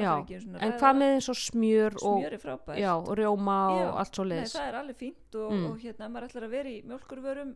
[0.00, 0.12] já.
[0.16, 2.80] en ræða hvað með eins og smjör og, smjör er frábært.
[2.80, 4.56] Já, og rjóma og allt svo leiðis?
[4.56, 5.66] það er alveg fínt og, Mm.
[5.70, 7.54] og hérna maður ætlar að vera í mjölkurvörum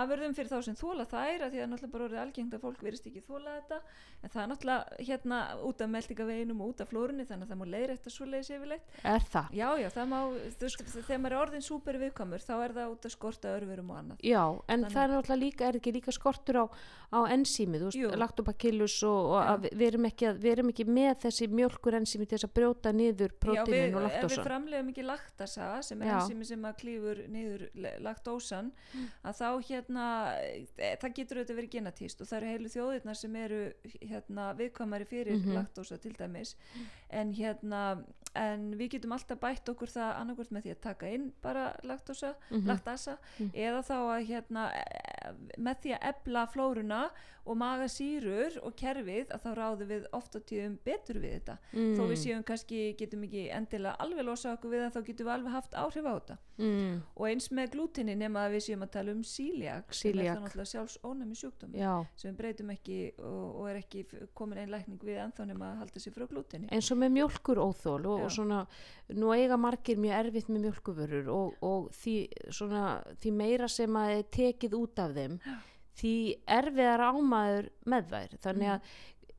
[0.00, 2.82] afurðum fyrir þá sem þóla þær að því að náttúrulega bara orðið algengt að fólk
[2.84, 3.78] verist ekki þóla þetta
[4.24, 5.38] en það er náttúrulega hérna
[5.68, 8.98] út af meldingaveginum og út af flórunni þannig að það má leiðrætta svo leiðis yfirleitt
[9.14, 9.50] Er það?
[9.54, 10.18] já já það má,
[10.58, 13.90] þú veist, þegar maður er orðin súper viðkvæmur þá er það út af skorta örverum
[13.94, 16.64] og annað Já, en Þannig- það er náttúrulega líka, er ekki líka skortur á,
[17.14, 19.48] á ensími, þú veist, lactobacillus og, og Já.
[19.54, 22.48] að við, við, erum ekki að, við erum ekki með þessi mjölkur ensími til þess
[22.48, 24.44] að brjóta niður já, prótínin við, og ef við laktósan.
[24.48, 26.16] framlegum ekki laktasa sem er Já.
[26.22, 27.66] ensimi sem að klífur niður
[28.04, 28.72] laktósan
[29.24, 29.48] að þá
[29.84, 33.60] hérna e, það getur auðvitað verið genatíst og það eru heilu þjóðirnar sem eru
[34.00, 35.54] hérna viðkvæmari fyrir Mhm.
[35.58, 36.54] laktósa til dæmis
[37.10, 38.04] en hérna
[38.34, 42.34] en við getum alltaf bætt okkur það annarkvort með því að taka inn bara laktósa,
[42.50, 42.66] Mhm.
[42.66, 43.50] laktasa Mhm.
[43.54, 44.82] eða þá að hérna e,
[45.58, 47.10] með því að ebla flóruna
[47.46, 51.58] og maga sýrur og kerfið að þá ráðum við oft á tíðum betur við þetta.
[51.74, 55.26] Mm, þó við séum kannski, getum ekki endilega alveg losa okkur við það, þá getum
[55.26, 56.38] við alveg haft áhrif á þetta.
[56.56, 60.36] Mm, og eins með glútinni nema að við séum að tala um síliak sem er
[60.38, 64.70] náttúrulega sjálfs ónæmi sjúkdómi já, sem við breytum ekki og, og er ekki komin einn
[64.70, 68.23] lækning við ennþá nema að halda sér frá glútinni eins og með mjölkur óþól og,
[68.24, 68.66] og svona,
[69.20, 72.16] nú eiga margir mjög erfitt með mjölkuvörur og, og því,
[72.50, 72.84] svona,
[73.20, 75.56] því meira sem að tekið út af þeim, Já.
[76.00, 76.14] því
[76.60, 78.78] erfiðar ámaður með þær, þannig Mm.
[78.78, 78.80] að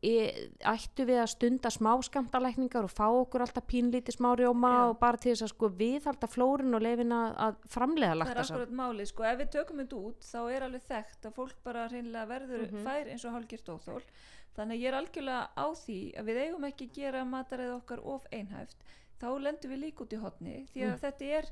[0.05, 4.81] e, ættu við að stunda smá skamtalækningar og fá okkur alltaf pínlítið smá rjóma Já.
[4.91, 8.41] og bara til þess að sko viðhalda flórun og leifin að, að framleiða það er
[8.43, 11.87] akkurat málið, sko, ef við tökum þetta út þá er alveg þekkt að fólk bara
[11.89, 12.83] hreinlega verður Mhm.
[12.85, 14.03] fær eins og hálgjört óþól
[14.55, 18.03] þannig að ég er algjörlega á því að við eigum ekki að gera mataræð okkar
[18.15, 18.85] of einhæft.
[19.21, 21.49] Þá lendum við líka út í hotni því að þetta er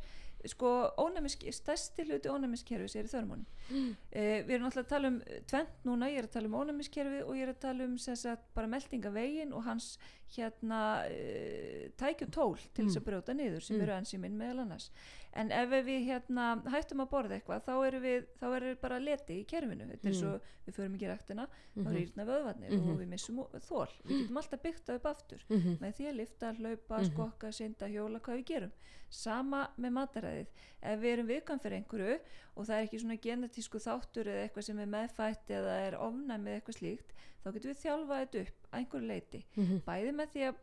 [0.52, 3.96] sko ónæmisk, stærsti hluti ónæmiskerfis er í þörmónum Mm.
[4.12, 7.22] Eh, við erum alltaf að tala um tvent núna, ég er að tala um ónæmiskerfi
[7.24, 9.98] og ég er að tala um sagt, bara meldingavegin og hans
[10.38, 13.82] hérna uh, tækju tól til þess að brjóta niður sem Mm.
[13.84, 14.90] eru ensíminn meðal annars
[15.34, 19.40] en ef við hérna hættum að borða eitthvað þá eru við, þá eru bara leti
[19.42, 20.20] í kerfinu þetta er Mm.
[20.20, 21.96] svo, við förum ekki í ræktina þá Mhm.
[21.96, 22.90] rýrna vöðvarnir Mhm.
[22.92, 25.78] og við missum þol, við getum alltaf byggt upp aftur Mhm.
[25.80, 27.12] með því að lifta, hlaupa, Mhm.
[27.14, 28.72] skokka, synda, hjóla, hvað við gerum.
[29.10, 30.48] Sama með mataræðið.
[30.82, 32.20] Ef við erum viðkvæm fyrir einhverju
[32.56, 36.52] og það er ekki svona genetísku þáttur eða eitthvað sem er meðfætt eða er ofnæmi
[36.52, 39.44] eða eitthvað slíkt, þá getum við þjálfað þetta upp að einhverju leiti.
[39.56, 39.82] Mhm.
[39.88, 40.62] Bæði með því að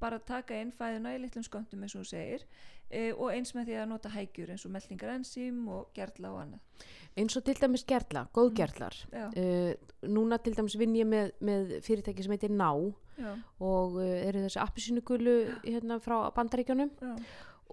[0.00, 2.42] bara taka inn fæðuna í litlum sköndum eins og þú segir
[2.90, 6.40] e, og eins með því að nota hægjur eins og meldingar ensím og gerla og
[6.42, 6.84] annað.
[7.16, 9.72] eins og til dæmis gerla, góðgerlar Já, uh,
[10.04, 12.68] núna til dæmis vinn ég með, með fyrirtæki sem heitir Ná
[13.16, 13.32] já,
[13.64, 17.16] og uh, eru þessi appisínugulu hérna frá bandaríkjunum já,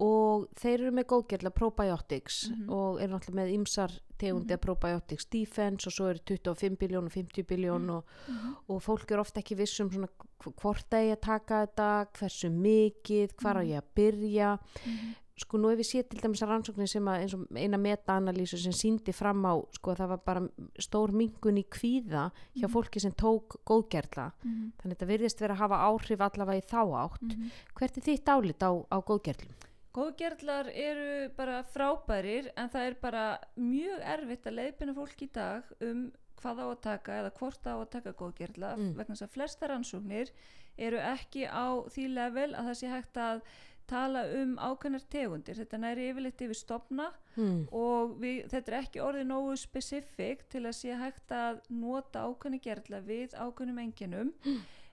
[0.01, 2.69] og þeir eru með góðgerla probiotics Mhm.
[2.69, 4.59] og eru náttúrulega með ymsar tegundi Mhm.
[4.61, 9.19] probiotics defense og svo eru 25 biljón og 50 biljón og, mhm, og fólk er
[9.19, 10.07] ofta ekki viss um svona
[10.39, 13.69] hv- hvort það ég að taka þetta, hversu mikið hvar á Mhm.
[13.69, 17.21] ég að byrja mhm, sko nú ef við séð til dæmis að rannsóknir sem að
[17.21, 21.57] eins og eina meta-analýsu sem síndi fram á sko að það var bara stór mingun
[21.57, 25.75] í kvíða hjá fólki sem tók góðgerla mhm, þannig að þetta virðist vera að hafa
[25.89, 27.51] áhrif allavega í þá átt mhm.
[27.75, 29.51] hvert er þitt álit á, á góðgerlum?
[29.93, 33.25] Góðgerlar eru bara frábærir en það er bara
[33.61, 36.07] mjög erfitt að leiðbina fólk í dag um
[36.41, 38.95] hvað á að taka eða hvort á að taka góðgerla Mm.
[38.97, 40.31] vegna þess að flesta rannsóknir
[40.77, 43.41] eru ekki á því level að það sé hægt að
[43.85, 45.55] tala um ákveðnar tegundir.
[45.59, 47.67] Þetta næri yfirleitt yfir stopna Hmm.
[47.71, 52.61] og við, þetta er ekki orðið nógu spesifik til að sé hægt að nota ákveðni
[52.61, 54.33] gerla við ákveðnum enginum.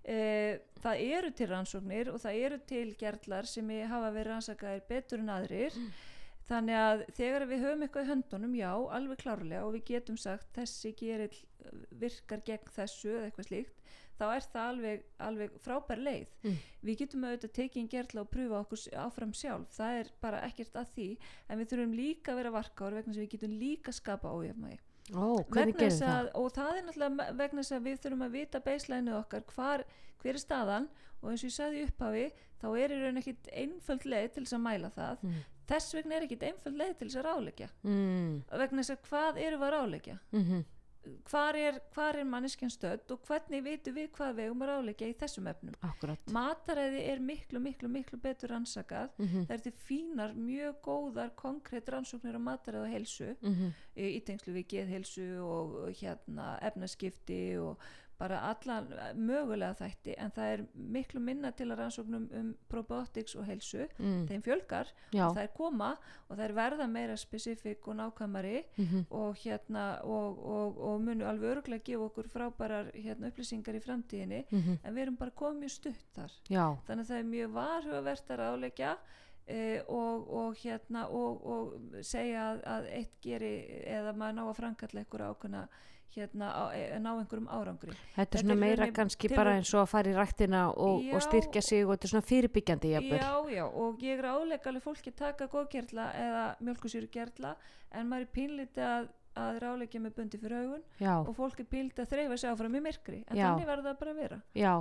[0.05, 5.21] Eh, það eru til rannsóknir og það eru til gerlar sem hafa verið rannsakaðir betur
[5.21, 5.77] en aðrir.
[6.51, 10.49] Þannig að þegar við höfum eitthvað í höndunum já, alveg klárlega og við getum sagt
[10.57, 11.37] þessi gerill
[12.01, 13.77] virkar gegn þessu eða eitthvað slíkt
[14.21, 16.35] þá er það alveg, alveg frábær leið.
[16.45, 16.59] Mm.
[16.85, 19.73] við getum auðvitað tekið einn gerla og pröfa okkur áfram sjálf.
[19.77, 21.09] Það er bara ekkert að því.
[21.49, 24.81] En við þurfum líka að vera varkáður vegna sem við getum líka skapa ójöfnægi
[25.15, 25.43] Ó,
[26.07, 29.85] að, og það er náttúrulega vegna þess að við þurfum að vita baseline okkar hvar,
[30.23, 30.89] hver er staðan.
[31.21, 32.27] Og eins og ég sagði upphafi
[32.61, 35.25] þá er í raun ekkit einföld leið til þess að mæla það.
[35.27, 35.41] Mm.
[35.71, 38.43] þess vegna er ekkit einföld leið til þess að ráleggja Mm.
[38.59, 40.65] vegna þess að hvað eru við að ráleggja Mm
[41.31, 45.09] hvar er, hvar er manneskjan stödd og hvernig vitum við hvað við eigum að ráleggja
[45.09, 45.77] í þessum efnum?
[45.87, 49.15] Akkurat mataræði er miklu, miklu, miklu betur rannsakað.
[49.19, 53.73] Mm það er til fínar, mjög góðar konkrétt rannsóknir á mataræði og heilsu -hmm.
[53.97, 57.79] í tengslu við geðheilsu og hérna efnaskipti og
[58.21, 60.65] bara allan mögulega þætti en það er
[60.97, 63.87] miklu minna til að rannsóknum um probiotics og heilsu.
[63.99, 64.27] Mm.
[64.29, 65.25] þeim fjölgar Já.
[65.27, 65.91] og það er koma
[66.29, 71.25] og það er verða meira spesifik og nákvæmari mm og hérna og, og, og munu
[71.27, 76.05] alveg örgulega gefa okkur frábærar hérna, upplýsingar í framtíðinni en við erum bara komið stutt
[76.15, 76.35] þar.
[76.49, 76.65] Já.
[76.87, 78.93] Þannig að það er mjög varhugavert að ráleggja
[79.89, 83.55] og, og hérna og, og segja að, að eitt geri
[83.89, 85.63] eða maður ná að framkalla einhverja ákveðna
[86.17, 89.55] hérna á, e, ná einhverjum árangri Þetta er Þetta svona er meira kannski til- bara
[89.57, 91.15] eins og að fara í ræktina og, Já.
[91.15, 93.21] og styrkja sig og þetta er svona fyrirbyggjandi jafnvel.
[93.21, 97.57] já já og ég er áleika alveg fólki að taka góðgerla eða mjölkusýru gerla
[97.93, 101.67] en maður er pínlítið að, að ráleggja með bundi fyrir augun Já, og fólk er
[101.71, 103.45] pínlítið að þreyfa sig áfram í myrkri en Já.
[103.51, 104.73] þannig verður það bara að vera já,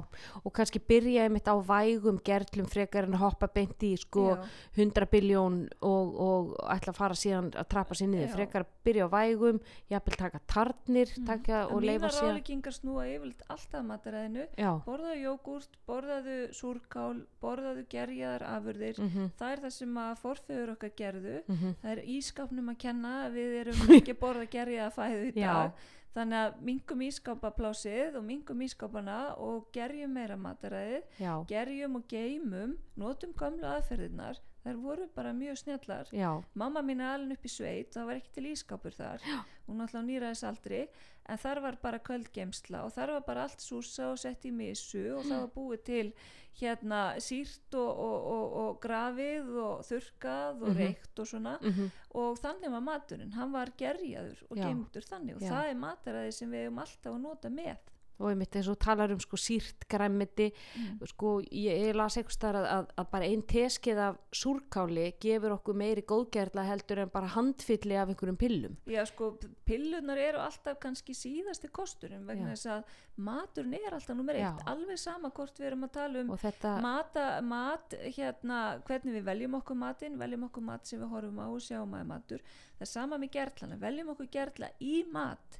[0.43, 4.43] og kannski byrja einmitt á vægum gerlum frekar en að hoppa beint í sko Já.
[4.80, 9.06] 100 biljón og, og ætla að fara síðan að trappa sér niður, frekar að byrja
[9.06, 11.26] á vægum, jafnvel taka tarnir, Mhm.
[11.28, 12.34] taka og leifa mínar síðan.
[12.34, 14.47] ráleggingar snúa yfirleitt alltaf mataræðinu
[14.86, 19.00] borðaðu jógúrt, borðaðu súrkál, borðaðu gerjaðar afurðir.
[19.00, 21.36] mhm, Það er það sem að forfeður okkar gerðu.
[21.47, 25.54] mhm, Það er ískapnum að kenna við erum ekki að borða gerjaða fæðu í Já.
[25.54, 25.88] dag.
[26.10, 32.78] Þannig að mingum ískapaplásið og mingum ískapana og gerjum meira mataræðið, já, gerjum og geymum,
[32.98, 34.40] notum gömlu aðferðirnar.
[34.64, 36.10] Þær voru bara mjög snjallar.
[36.12, 39.22] já, Mamma mín er alveg upp í sveit, það var ekki til ískapur þar.
[39.24, 39.38] Já.
[39.70, 40.82] Hún alltaf nýraðis aldrei,
[41.30, 45.06] en þar var bara kvöldgeimsla og þar var bara allt súsa og sett í misu
[45.14, 46.14] og það var búið til
[46.60, 50.78] hérna sírt og, og, og, og grafið og þurkað og Mhm.
[50.78, 54.64] reykt og svona mhm, og þannig var maturinn, hann var gerjaður og Já.
[54.68, 55.49] geimtur þannig og Já.
[55.53, 57.78] það er mataræði sem við hefum alltaf að nota með.
[58.20, 60.99] Og einmitt eins og talar um sko sírt græmiti, Mm.
[61.07, 66.03] sko ég, las eitthvað að, að, að bara ein teskið af súrkáli gefur okkur meiri
[66.07, 68.76] góðgerla heldur en bara handfylli af einhverjum pillum.
[68.88, 69.32] Já sko,
[69.65, 72.84] pillunar eru alltaf kannski síðasti kosturinn vegna þess að
[73.17, 74.67] maturinn er alltaf nummer eitt, Já.
[74.72, 79.57] alveg sama hvort við erum að tala um þetta, Mata, mat, hérna, hvernig við veljum
[79.61, 82.43] okkur matinn, veljum okkur mat sem við horfum á og sjáum að matur.
[82.78, 85.59] Það er sama með gerlana, veljum okkur gerla í mat,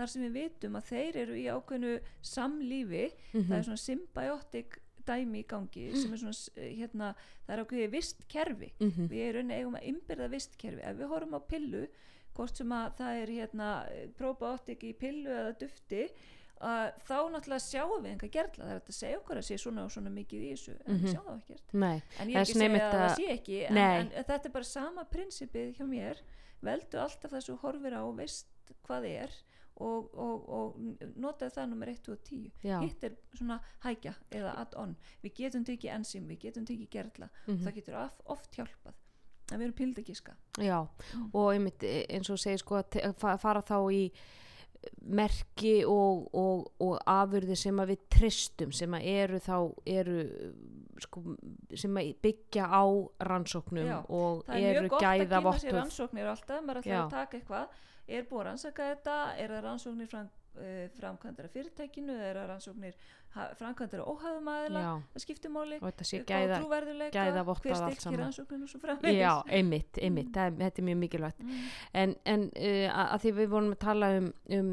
[0.00, 1.94] þar sem við vitum að þeir eru í ákveðnu
[2.34, 4.78] samlífi, það er svona symbiotic
[5.10, 7.14] dæmi í gangi sem er svona s- hérna,
[7.46, 9.08] það er ákveðið vistkerfi Mhm.
[9.10, 11.86] við erum eigum að innbyrða vistkerfi ef við horfum á pillu
[12.36, 13.70] hvort sem að það er hérna
[14.18, 16.04] probiotik í pillu eða dufti
[16.60, 18.64] uh, þá náttúrulega sjáum við einhver gerla.
[18.66, 21.00] Það er að segja okkur að sé svona og svona mikið í þessu en Mhm.
[21.04, 21.72] við sjáum það ekkert.
[21.72, 24.50] Nei, en ég ekki að segja að það að- sé ekki en, en þetta er
[24.52, 26.16] bara sama prinsipið hjá mér.
[26.62, 28.46] Veldu alltaf þessu horfir á og veist
[28.86, 29.30] hvað er
[29.80, 32.80] og, og, og notaði það nummer 1 og 10 Já.
[32.84, 37.62] hitt er svona hækja eða add-on við getum tekið enzim, við getum tekið gerla Mhm.
[37.64, 38.94] það getur of, oft hjálpað
[39.52, 41.30] en við erum pildagíska Já, Mm.
[41.34, 44.10] og einmitt e- eins og segir sko að að fara þá í
[45.02, 49.56] merki og, og, og afurði sem að við tristum sem að eru þá
[49.86, 50.22] eru
[51.04, 51.22] sko,
[51.78, 52.84] sem byggja á
[53.30, 56.82] rannsóknum Já, og það er eru mjög gott að gæða kynna sér rannsóknir alltaf, maður
[56.82, 57.00] ætlar Já.
[57.04, 57.80] að taka eitthvað.
[58.10, 62.16] Er búið að rannsaka þetta, er það rannsóknir fram, uh, framkvæmdara fyrirtækinu?
[62.18, 62.96] Er það rannsóknir
[63.30, 65.78] framkvæmdara óhæðum aðila, það skiptir máli.
[65.78, 68.22] Og gæða trúverðuleika, hver styrkir saman.
[68.24, 69.20] rannsókninu svo framvegis?
[69.20, 71.44] Já, einmitt, einmitt, það er, þetta er mjög mikilvægt.
[71.44, 71.68] Mm.
[72.02, 74.72] en, en uh, að, að því við vorum að tala um, um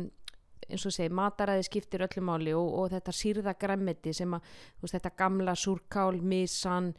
[0.69, 4.41] eins og segi, mataræði skiptir öllu máli og, og þetta sýrða græmmeti sem að,
[4.77, 6.93] þú veist, þetta gamla súrkál, misan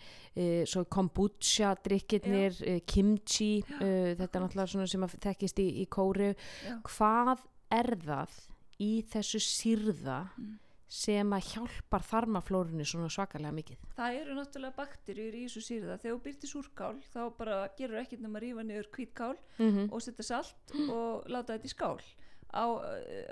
[0.69, 5.87] svo kombucha drikkirnir uh, kimchi, uh, þetta er náttúrulega svona sem að þekkist í, í
[5.91, 6.79] kóru Já.
[6.87, 7.45] hvað
[7.75, 8.41] er það
[8.79, 10.59] í þessu sýrða Mm.
[10.89, 16.15] sem að hjálpar þarmaflórunni svona svakalega mikið það eru náttúrulega bakterjur í þessu sýrða þegar
[16.15, 19.93] þú byrti súrkál þá bara gerur ekkert nema að rífa niður hvítkál mm -hmm.
[19.93, 22.01] og setja salt og láta þetta í skál
[22.53, 22.65] á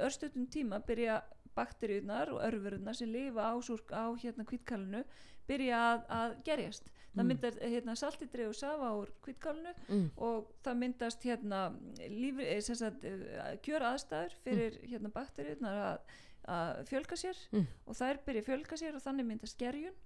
[0.06, 1.22] örstutum tíma byrja
[1.56, 3.54] bakteríunar og örfururnar sem lifa á,
[3.96, 5.02] á hérna kvítkalinu
[5.48, 7.28] byrja að, að gerjast það Mm.
[7.30, 10.08] myndar hérna salti dreif og safa úr kvítkalinu mm.
[10.20, 11.60] og það myndast hérna
[11.98, 17.66] eh, eh, kjör aðstæður fyrir hérna bakteríunar að, að fjölga sér Mm.
[17.86, 19.96] og þær byrja að fjölga sér og þannig myndast gerjun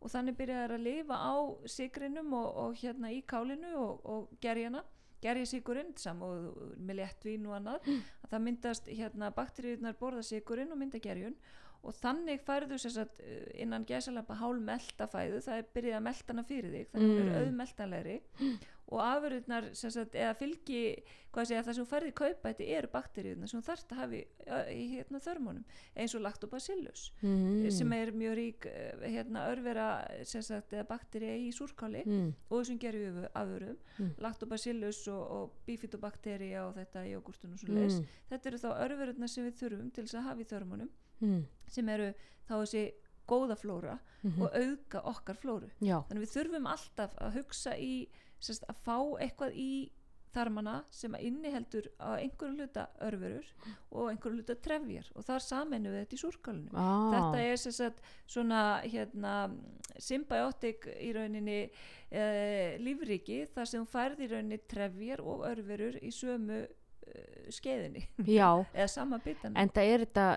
[0.00, 1.34] og þannig byrja þær að lifa á
[1.66, 4.84] sigrinum og, og hérna í kálinu og, og gerjana
[5.22, 11.02] gerjasigurinn saman með léttvín og annað að það myndast hérna bakteríunar borða sigurinn og mynda
[11.02, 11.36] gerjun
[11.80, 13.22] og þannig færðu sér sagt
[13.56, 17.20] innan gæsalapa hálf melta fæðu það er byrjað að melta hana fyrir þig þannig mm.
[17.20, 17.30] Mm.
[17.30, 18.16] er auðmeltanlegri
[18.90, 20.80] og afurðunar sem sagt, eða fylgi
[21.30, 24.16] hvað segja, það sem þú færði kaupa þetta eru bakteríunar sem þú þarft að hafa
[24.18, 24.22] í,
[24.74, 25.64] í hérna, þörmunum
[25.94, 27.70] eins og lactobacillus Mm.
[27.70, 28.66] sem er mjög rík
[29.04, 29.86] hérna, örvera
[30.26, 32.32] sem sagt, eða baktería í súrkáli mm.
[32.50, 34.10] og þessum gerju afurðum Mm.
[34.18, 38.06] lactobacillus og, og bifidobaktería og þetta í jógurtun og svo Mm.
[38.30, 41.46] þetta eru þá örverurnar sem við þurfum til þess að hafa í þörmunum Mm.
[41.68, 42.12] sem eru
[42.48, 42.92] þá þessi
[43.28, 44.42] góða flóra Mhm.
[44.42, 48.08] og auðga okkar flóru Já, þannig við þurfum alltaf að hugsa í
[48.40, 49.72] sérst, að fá eitthvað í
[50.34, 53.46] þarmana sem að inniheldur á einhverju hluta örverur
[53.90, 56.74] og einhverju hluta trefjar og þar saminu við þetta í súrkálinu.
[56.74, 57.06] Ah.
[57.16, 59.36] þetta er sagt svona hérna
[59.98, 66.12] symbiotic í rauninni uh, lífriki þar sem hún færði í rauninni trefjar og örverur í
[66.14, 68.06] sömu uh, skeiðinni.
[68.30, 70.28] Já, eða sama bitan en það er þetta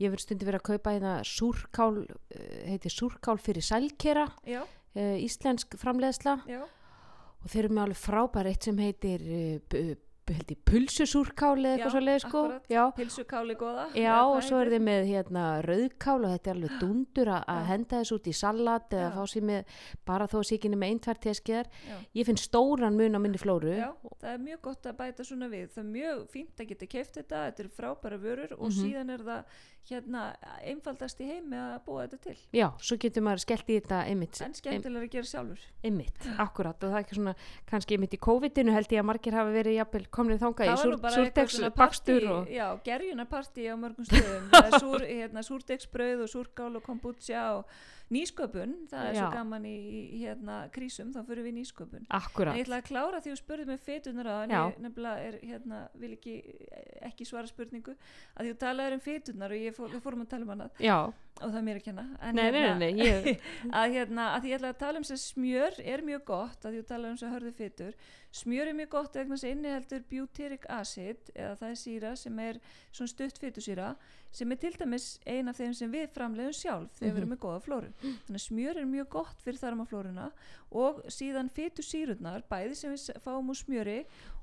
[0.00, 5.76] ég verið stundi verið að kaupa hérna súrkál eh, heitir súrkál fyrir sælkera uh, íslensk
[5.80, 6.40] framleiðsla.
[6.48, 6.62] Já,
[7.42, 9.92] og þeir eru með alveg frábær eitt sem heitir uh,
[10.38, 12.42] held ég pulsusúrkál eða eitthvað svo leið sko.
[12.70, 13.86] já, pilsukáli góða.
[13.96, 18.00] Já og svo er þið með hérna rauðkál og þetta er alveg dundur að henda
[18.02, 19.64] þessu út í salat eða fá sér með
[20.06, 21.66] bara þó að sé ekki nema ein tvær teskiðar.
[21.88, 21.96] Já.
[22.14, 23.74] ég finn stóran mun á minni flóru.
[23.76, 25.68] Já, það er mjög gott að bæta svona við.
[25.74, 28.78] Það er mjög fínt að geta keift þetta þetta eru frábæra vörur og Mhm.
[28.82, 29.44] síðan er það
[29.90, 30.20] hérna
[30.62, 32.36] einfaldast í heimi að búa þetta til.
[32.54, 35.58] Já, svo getur maður skellt í þetta einmitt, en skemmtilega að gera sjálfur.
[35.82, 36.76] Einmitt, akkurat.
[36.84, 37.34] Og það er ekki svona,
[37.66, 42.28] kannski einmitt í COVID-inu held ég að margir hafi verið jafnvel komnir þangað í súrdegsbakstur
[42.30, 44.46] og já, gerjunarpartí á mörgum stöðum.
[44.62, 47.66] Er súr, hérna, súrdegsbrauð og súrkál og kombucha og
[48.12, 49.32] nýsköpun það er svo Já.
[49.36, 49.74] gaman í,
[50.16, 52.04] í hérna, krísum þá fyrir við nýsköpun.
[52.04, 54.60] En akkurat, ég ætla að klára því að spurði með fetunar á en Já.
[54.60, 56.36] ég nefnilega er, hérna, vil ekki,
[57.10, 57.96] ekki svara spurningu.
[58.36, 60.98] Að að talaður um fetunar og ég fór, við fórum að tala um hana já,
[61.42, 62.08] og það er mér að kenna.
[62.20, 63.46] En, nei, nei, hérna, nei, nei ég,
[63.82, 66.84] að, hérna, að ég ætla að tala um sem smjör er mjög gott að því
[66.84, 67.96] að tala um sem hörðu fytur
[68.32, 72.60] smjör er mjög gott vegna sem inniheldur butyric acid eða það er síra sem er
[72.90, 73.92] svona stutt fytusýra
[74.32, 77.40] sem er til dæmis ein af þeim sem við framleiðum sjálf þegar við erum með
[77.42, 77.90] góða flóru.
[78.00, 80.28] Þannig að smjör er mjög gott fyrir þarmaflóruna
[80.82, 83.98] og síðan fytusýrurnar bæði sem við fáum úr smjöri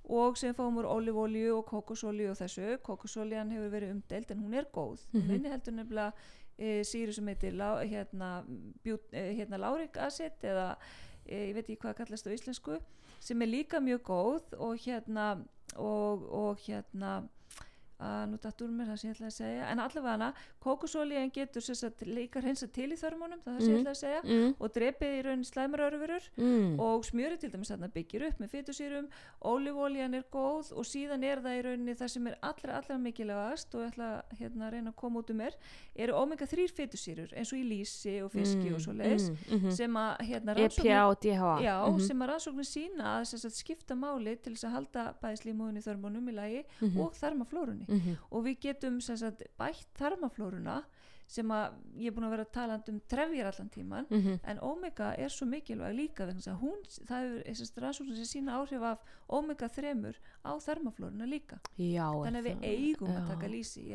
[0.10, 4.44] og sem við fáum úr ólífólju og kókosólju og þessu, kókosóljan hefur verið umdelt en
[4.46, 5.36] hún er góð, hún Mhm.
[5.40, 6.14] inniheldur nefnilega
[6.60, 8.44] e, síru sem heitir lá, hérna,
[8.84, 10.76] bjút, e, hérna lárik acid eða
[11.26, 12.80] e, ég veit ekki hvað kallast á íslensku
[13.20, 15.46] sem er líka mjög góð og hérna
[15.78, 17.28] og, og hérna
[18.00, 19.64] að nú datt úr mér það sem ég ætla að segja.
[19.72, 20.30] En allavega
[20.64, 23.82] kókosólíðan getur sagt, líka hreinsa til í þörmunum það er það sem ég Mhm.
[23.84, 27.90] ætla að segja mm, og drepið í raunin slæmarörfurur mm, og smjörið til dæmis þarna
[27.94, 29.08] byggir upp með fytusýrum,
[29.44, 33.76] ólífólían er góð og síðan er það í rauninni það sem er allra, allra mikilvægast
[33.76, 35.56] og ég ætla hérna, að reyna að koma út um mér
[35.96, 40.00] eru omega-3 fytusýrur eins og í lísi og fiski og svo leiðis mm, mm, sem
[40.00, 44.36] að hérna, EPA og DHA Já, mhm, sem að rannsóknir sína að sagt, skipta máli
[44.42, 48.60] til þess að halda bæðislímúðin í þörmunum í lagi mhm, og þarmaflórunni mhm, og við
[48.68, 50.84] getum sagt, bætt þarmaflóruna
[51.30, 54.40] sem að ég er búin að vera að tala um trefjar allan tíman mhm.
[54.50, 58.30] en omega er svo mikilvæg líka þess að hún, það er þess að rannsóknir sem
[58.32, 59.04] sína áhrif af
[59.40, 59.94] omega 3
[60.42, 63.28] á þarmaflóruna líka Já, þannig að við eigum að já.
[63.30, 63.86] taka lísi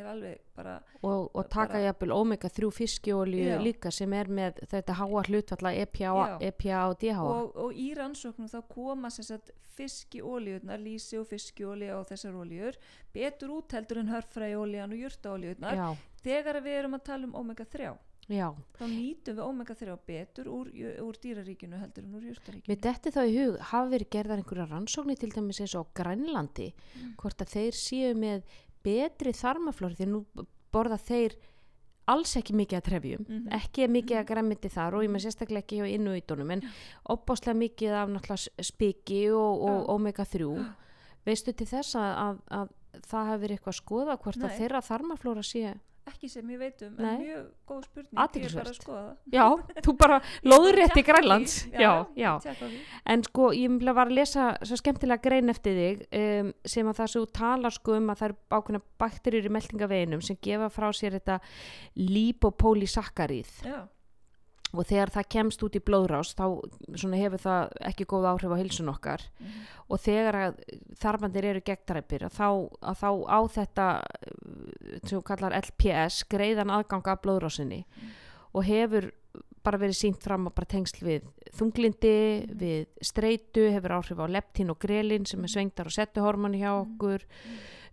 [0.54, 3.58] bara, og, og taka jafnvel omega-3 fiskiolíu Já.
[3.62, 6.38] líka sem er með þetta háa hlutfalla EPA.
[6.40, 9.10] EPA og DHA og, og í rannsóknum þá koma
[9.74, 12.76] fiskiolíunar, lísi og fiskiolíu og þessar olíur
[13.14, 15.88] betur út heldur en hörfræolían og jurtaolíunar já,
[16.24, 17.92] þegar við erum að tala um omega 3
[18.32, 18.48] já
[18.78, 20.70] þá nýtum við omega 3 betur úr,
[21.04, 24.68] úr dýraríkinu heldur en úr jurtaríkinu Mér detti þá í hug, hafa verið gerðar einhverja
[24.70, 27.14] rannsóknir til dæmis eins og Grænlandi Mm.
[27.20, 28.42] hvort að þeir séu með
[28.84, 30.24] betri þarmaflóri því nú
[30.72, 31.36] borða þeir
[32.06, 33.48] alls ekki mikið að trefjum Mhm.
[33.56, 36.62] ekki mikið að græmiti þar og ég með sérstaklega ekki hjá innuítunum en
[37.08, 39.88] opbáslega mikið af náttúrulega spiki og, og Já.
[39.94, 40.66] omega 3
[41.26, 42.68] veistu til þess að, að, að
[43.08, 44.48] það hafi verið eitthvað að skoða hvort Nei.
[44.48, 45.74] að þeirra þarmaflóra sé
[46.10, 48.18] ekki sem ég veit um, en mjög góð spurning
[48.58, 48.74] bara að
[49.32, 49.44] Já,
[49.86, 51.54] þú bara á Grænlands.
[51.72, 52.80] Já, já tékka á því.
[53.14, 57.12] En sko, ég var að lesa svo skemmtilega grein eftir þig um, sem að það
[57.14, 61.18] svo talar sko um að það eru ákveðna bakterjur í meltingaveginum sem gefa frá sér
[61.18, 61.40] þetta
[62.00, 63.78] lipopolysakkarið já,
[64.74, 66.44] og þegar það kemst út í blóðrás þá
[67.14, 69.24] hefur það ekki góð áhrif á hilsun okkar.
[69.38, 69.64] Mhm.
[69.88, 70.60] og þegar að
[71.00, 72.48] þarfandir eru gegntræpir þá,
[72.96, 77.84] þá á þetta uh, sem kallar LPS greiðan aðgang af blóðrásinni.
[78.54, 79.10] Og hefur
[79.64, 82.16] bara verið sínt fram að bara tengsl við þunglindi,
[82.52, 87.24] við streitu, hefur áhrif á leptín og grelin sem er svengdar og settuhormoni hjá okkur.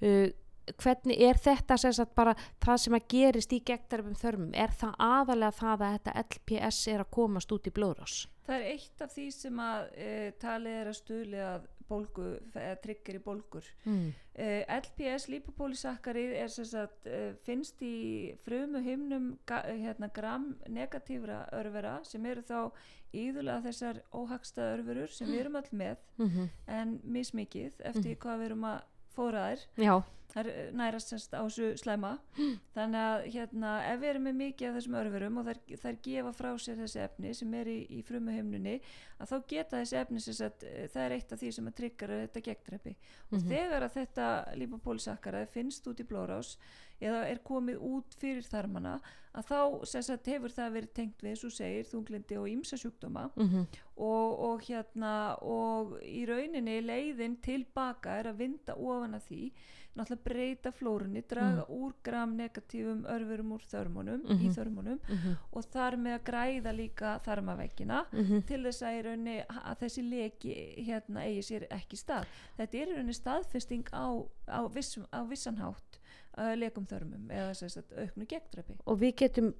[0.02, 0.30] Uh,
[0.78, 4.54] hvernig er þetta sem sagt bara það sem að gerist í gegndærfum þörmum?
[4.54, 8.22] Er það aðalega það að þetta LPS er að komast út í blóðrás?
[8.52, 10.10] það er eitt af því sem að e,
[10.42, 14.12] talið er að stuðli að bólgu, eða tryggir í bólgur Mm.
[14.32, 21.42] Uh, LPS lipopolysakkarið er sem sagt, uh, finnst í frumu himnum ga, hérna, gram negatífra
[21.58, 22.72] örvera sem eru þá
[23.12, 28.46] íðulega þessar óhagstaða örverur sem við erum öll með Mm en mismikið eftir hvað við
[28.46, 28.80] erum að
[29.16, 29.96] fóra þær Já,
[30.32, 32.14] þær eh, nærast semst á þessu slæma.
[32.76, 36.32] Þannig að hérna ef við erum með mikið af þessum örverum og þær, þær gefa
[36.38, 38.78] frá sér þessi efni sem er í, í frumu heimnunni
[39.20, 41.76] að þá geta þessi efni sem sagt, eh, það er eitt af því sem að
[41.82, 43.50] tryggar þetta gegntrepi og Mhm.
[43.52, 44.30] þegar að þetta
[44.64, 46.56] lipopólisakkara finnst út í blórás
[47.02, 49.00] eða er komið út fyrir þarmana
[49.34, 53.30] að þá sagt, hefur það verið tengt við, svo segir, þunglindi og ímsa sjúkdóma.
[53.36, 53.66] Mm
[54.02, 59.52] og, og hérna og í rauninni leiðin tilbaka er að vinda ofan að því
[59.92, 64.54] náttúrulega breyta flórunni draga úr gram negatífum örfurum úr þörmunum, í Mhm.
[64.56, 65.36] þörmunum -hmm.
[65.52, 68.06] og þar með að græða líka þarmaveggina
[68.48, 70.56] til þess að, í rauninni, að þessi leki
[70.88, 72.26] hérna eigi sér ekki stað.
[72.58, 74.08] Þetta er í rauninni staðfesting á,
[74.48, 76.00] á, vissum, á vissanhátt
[76.38, 79.52] uh, lekum þörmum eða að auknu gegndrepi og við getum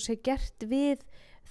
[0.00, 1.04] sé gert við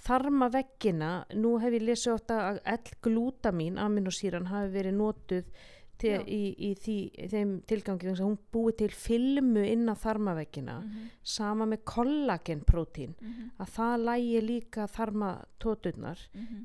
[0.06, 5.68] þarmaveggina nú hef ég lesið ofta að L-glútamín aminosýran hafi verið notuð
[6.00, 6.96] til, í, í, því,
[7.32, 11.10] þeim tilgangi hún búið til filmu inn á þarmaveggina -hmm.
[11.22, 13.50] sama með kollagenprótín mm -hmm.
[13.58, 16.18] að það lægi líka þarmatóturnar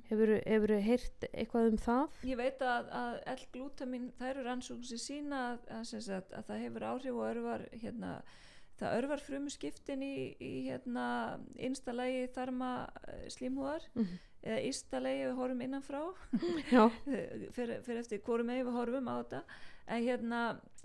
[0.10, 2.18] hefur hefur heyrt eitthvað um það?
[2.24, 6.88] Ég veit að, að L-glútamin, það eru rannsóknir sem sína að, að, að það hefur
[6.92, 8.14] áhrif og örvar hérna,
[8.80, 11.08] það örvar frumuskiptin í, í hérna,
[11.56, 12.72] einstalagi þarma
[13.08, 13.28] eh,
[14.46, 16.02] eða ístalagi við horfum innanfrá.
[17.56, 19.42] Fyrir, fyrir eftir hvorum megin við horfum á þetta.
[19.86, 20.42] En hérna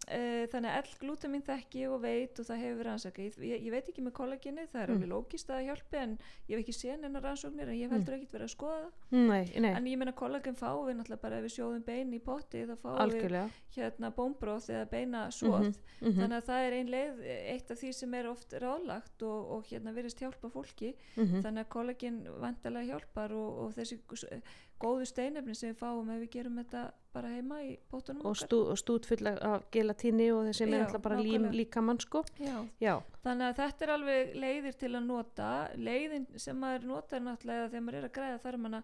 [0.09, 4.03] e, þannig að L-glútamin þekki og veit og það hefur rannsaka ég, ég, veit ekki
[4.03, 4.94] með kollageni, það er Mm.
[4.96, 8.14] alveg lókist að hjálpi en ég hef ekki séð neina rannsóknir en ég hef heldur
[8.16, 11.44] ekkert verið að skoða nei, nei, en ég meina kollagen fáum við náttúrulega bara ef
[11.44, 13.51] við sjóðum bein í potti þá fáum við algjörlega.
[13.76, 17.20] hérna bónbróð eða beina svoð Mhm, mhm, þannig að það er ein leið
[17.55, 20.94] eitt af því sem er oft ráðlagt og, og hérna virðist hjálpa fólki.
[21.16, 21.42] Mhm.
[21.42, 23.98] þannig að kollagen vantarlega hjálpar og, og þessi
[24.81, 26.83] góðu steinefni sem við fáum ef við gerum þetta
[27.14, 31.03] bara heima í bóttunum og, stú, og stút full af gelatíni og þessi er alltaf
[31.05, 31.59] bara lím nákvæmlega.
[31.59, 32.22] líkamann sko.
[32.39, 35.51] Já, já, þannig að þetta er alveg leiðir til að nota.
[35.76, 38.83] Leiðin sem maður notar náttúrulega þegar maður er að græða þarmana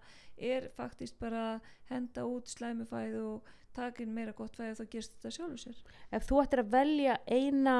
[0.52, 1.46] er faktist bara
[1.90, 5.82] henda út slæmufæð og taka inn meira gott fæð og þá gerst þetta sjálfur sér.
[6.12, 7.76] Ef þú ættir að velja eina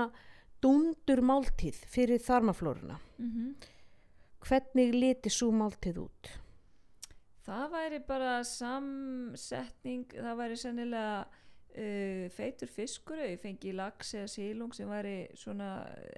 [0.62, 3.57] dundur máltíð fyrir þarmaflóruna mm
[4.47, 6.29] hvernig liti svo máltíð út
[7.47, 11.18] Það væri bara samsetning, það væri sennilega
[11.76, 15.68] uh, feitur fiskur, ég fengi lax eða sílung sem væri svona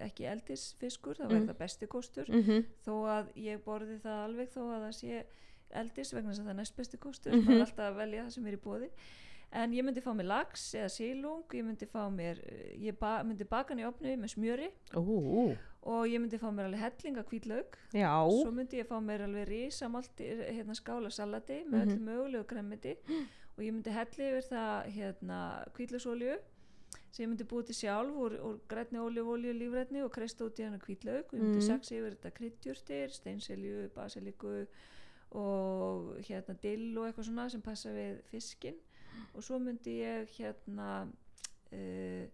[0.06, 1.48] ekki eldisfiskur, það væri Mm.
[1.50, 2.64] það besti kostur, mm -hmm.
[2.86, 5.24] þó að ég borði það alveg þó að það sé
[5.70, 7.44] eldis vegna þess að það er næst besti kostur, Mhm.
[7.44, 8.88] maður er alltaf að velja það sem er í bóði.
[9.50, 12.36] En ég myndi fá mér lax eða sílung, ég myndi fá mér,
[12.78, 15.56] ég ba myndi baka hann í opni með smjöri Ú,
[15.88, 19.22] og ég myndi fá mér alveg helling af hvítlaug já, svo myndi ég fá mér
[19.24, 21.88] alveg risamalt hérna, skála salati með Mhm.
[21.88, 22.94] öllu mögulegu gremmiti
[23.56, 25.38] og ég myndi helli yfir það hérna,
[25.74, 26.36] kvítlausolju
[27.10, 30.64] sem ég myndi búið til sjálf úr, úr grætni olju, lífrætni og kreista út í
[30.68, 31.66] hana kvítlaug og ég myndi Mhm.
[31.66, 34.66] saxa yfir þetta kryddjurtir, steinselju, basiliku
[35.30, 38.74] og hérna dill og eitthvað svona sem passa við fiskin
[39.34, 41.08] og svo myndi ég hérna
[41.72, 42.24] uh,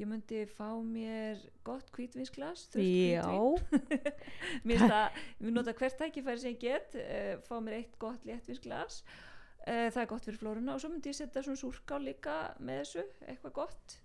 [0.00, 3.22] ég myndi fá mér gott hvítvinsglas þurrt já.
[4.68, 4.86] mér
[5.54, 9.02] nota hvert tækifæri sem ég get uh, fá mér eitt gott léttvinsglas.
[9.64, 10.74] Uh, það er gott fyrir flóruna.
[10.74, 13.98] Og svo myndi ég setja svona súrkál líka með þessu eitthvað gott.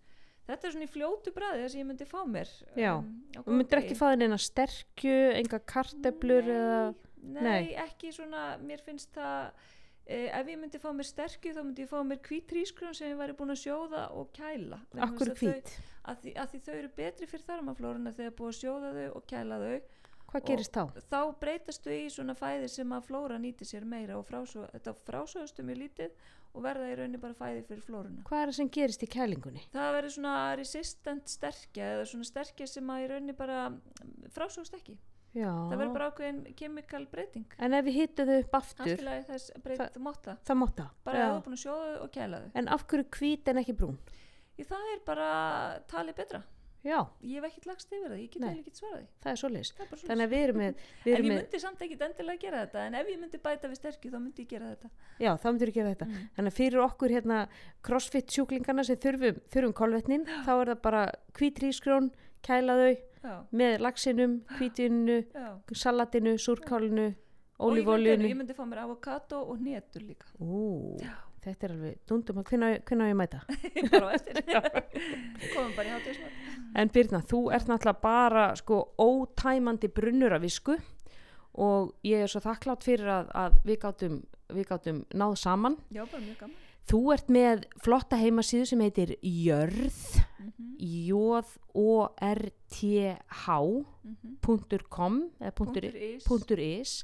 [0.49, 2.93] Þetta er svona í fljótu bræði það sem ég myndi fá mér Já.
[2.97, 3.09] um,
[3.43, 7.43] og myndir ekki fá þér neina sterkju enga karteblur eða nei, Nei.
[7.43, 9.67] nei, ekki svona mér finnst það
[10.09, 13.13] eh, ef ég myndi fá mér sterkju þá myndi ég fá mér hvít rískrón sem
[13.13, 14.81] ég væri búin að sjóða og kæla.
[15.05, 15.71] Akkur hvít?
[16.09, 19.25] að því, að því þau eru betri fyrir þarmaflóruna þegar búið að sjóða þau og
[19.29, 19.77] kæla þau.
[20.29, 20.83] Hvað gerist þá?
[21.09, 24.93] þá breytast þau í svona fæði sem að flóra nýti sér meira og frásó, þetta
[25.07, 28.25] frásóðustu mjög lítið og verða í rauninni bara fæði fyrir flóruna.
[28.29, 29.63] Hvað er það sem gerist í kælingunni?
[29.73, 33.63] það verður svona resistant sterkja eða svona sterkja sem að í rauninni bara
[34.35, 34.99] frásóðust ekki
[35.33, 37.57] já, það verður bara ákveðin kemikal breyting.
[37.59, 40.61] En ef við hittum þau upp aftur þess breyt, þú mátt það það
[41.09, 42.53] bara að þú er búin að sjóða þau og kæla þau.
[42.61, 43.99] En af hverju hvít en ekki brún?
[44.59, 45.27] Í það er bara
[45.91, 46.45] talið betra.
[46.79, 48.49] Já, ég hef ekkert lagst yfir það, ég get Nei.
[48.53, 49.07] vel ekkert svarað því.
[49.19, 49.39] Það er
[50.23, 53.67] að við en ég myndi samt ekkert endilega gera þetta en ef ég myndi bæta
[53.67, 54.91] við sterkju þá myndi ég gera þetta.
[55.19, 56.07] Já, þá myndir við gera þetta.
[56.07, 56.29] Mm.
[56.37, 57.41] þannig að fyrir okkur hérna
[57.83, 61.03] crossfit sjúklingana sem þurfum, þurfum kolvetnin þá er það bara
[61.35, 62.09] hvít rískrón
[62.47, 65.17] kæla þau já, með laxinum, hvítinu
[65.73, 70.29] salatinu, súrkálinu og ég myndi, ólífóljunu ég myndi fá mér avokado og hnetur líka.
[70.39, 70.95] Ú,
[71.43, 73.43] þetta er alveg dundum hvenna á ég mæta?
[75.53, 80.77] Komum bara í hátíðismat en Birna, þú ert náttúrulega bara sko ótæmandi brunnur af visku
[81.59, 85.77] og ég er svo þakklátt fyrir að, að við gátum við gátum náð saman.
[85.93, 89.99] Já, bara mjög gaman þú ert með flotta heimasíðu sem heitir jörð
[90.39, 90.71] mm -hmm.
[91.09, 91.53] j-o-r-t-h.com
[95.39, 96.23] eða punktur, is.
[96.23, 97.03] punktur is.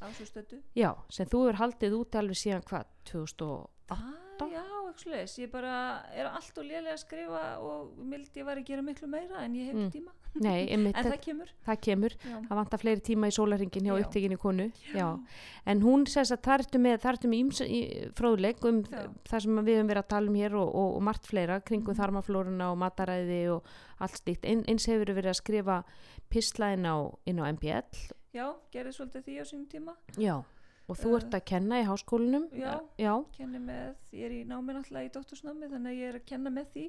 [0.75, 5.49] Já, sem þú er haldið út alveg síðan hvað, 2008 ah, já, ekki leis ég
[5.51, 9.43] bara er allt og lélega að skrifa og mildi ég var að gera miklu meira
[9.45, 9.91] en ég hef Mm.
[9.91, 13.35] tíma nei, einmitt, en það, það kemur það kemur já, það vantar fleiri tíma í
[13.37, 14.05] sólaringin hjá Já.
[14.05, 15.07] upptekinni konu já.
[15.65, 17.79] en hún sess að það ertu með, það ertu með ímsa, í,
[18.19, 19.05] fróðleik um Já.
[19.31, 21.93] það sem við höfum verið að tala um hér og, og, og margt fleira kringum
[21.95, 22.01] Mhm.
[22.01, 23.63] þarmaflóruna og mataræði og
[23.99, 25.83] allt slíkt Ein, eins hefur verið að skrifa
[26.29, 30.43] pisla inn á, inn á MBL já, gerði svolítið því á sínum tíma já
[30.85, 32.47] og þú ert að kenna í háskólanum?
[32.53, 32.73] Já.
[33.01, 36.27] já, kenni með, ég er í námi náttúrulega í doktorsnámi þannig að ég er að
[36.29, 36.87] kenna með því.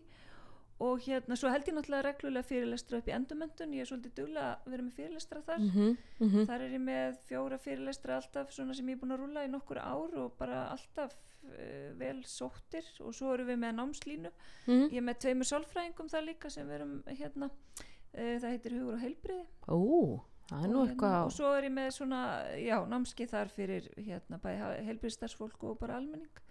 [0.84, 4.50] Og hérna, svo held ég náttúrulega reglulega fyrirlestra upp í endumöndun, ég er svolítið duglega
[4.50, 5.62] að vera með fyrirlestra þar.
[5.64, 5.94] Mhm,
[6.26, 9.46] mhm, þar er ég með fjóra fyrirlestra alltaf svona sem ég er búin að rúla
[9.46, 11.16] í nokkur ár og bara alltaf
[11.48, 12.84] uh, vel sóttir.
[13.00, 14.32] Og svo erum við með námslínu.
[14.66, 14.88] Mhm.
[14.92, 19.00] ég er með tveimur sálfræðingum þar líka sem við erum hérna uh, það heitir hugur
[19.00, 20.20] og nú
[20.52, 22.20] og, eitthvað og svo er ég með svona
[22.60, 26.42] já, námskeið þar fyrir hérna bæði heilbriðstarfsfólk og bara almenning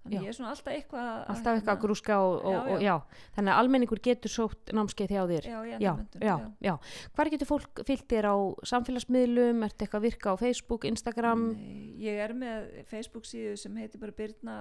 [0.00, 0.22] þannig Já.
[0.24, 2.94] ég er svona alltaf eitthvað að- alltaf eitthvað að grúska og, og, Já, og já
[3.36, 6.74] þannig að almenningur getur sótt námskeið hjá þér já, já, já, já.
[7.14, 8.36] Hvar getur fólk fyllt þér á
[8.70, 11.42] samfélagsmiðlum, ertu eitthvað að virka á Facebook, Instagram?
[11.52, 14.56] Nei, ég er með Facebook síðu sem heitir bara Birna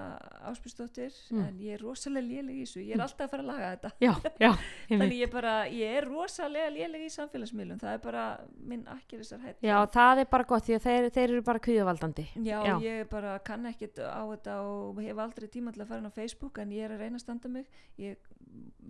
[0.49, 1.43] Áspjörnsdóttir Mm.
[1.47, 3.91] en ég er rosalega léleg í þessu ég er alltaf að fara að laga þetta
[4.01, 4.51] Já, já,
[4.89, 8.23] þannig ég bara, ég er rosalega léleg í samfélagsmiðlum það er bara
[8.65, 12.25] minn akkirisar hætt já, það er bara gott því að þeir, þeir eru bara kvíðavaldandi.
[12.43, 12.75] Já, Já.
[12.83, 16.19] ég bara kann ekkit á þetta og hef aldrei tíma til að fara inn á
[16.19, 17.79] Facebook en ég er að reyna að standa mig.
[18.01, 18.29] Ég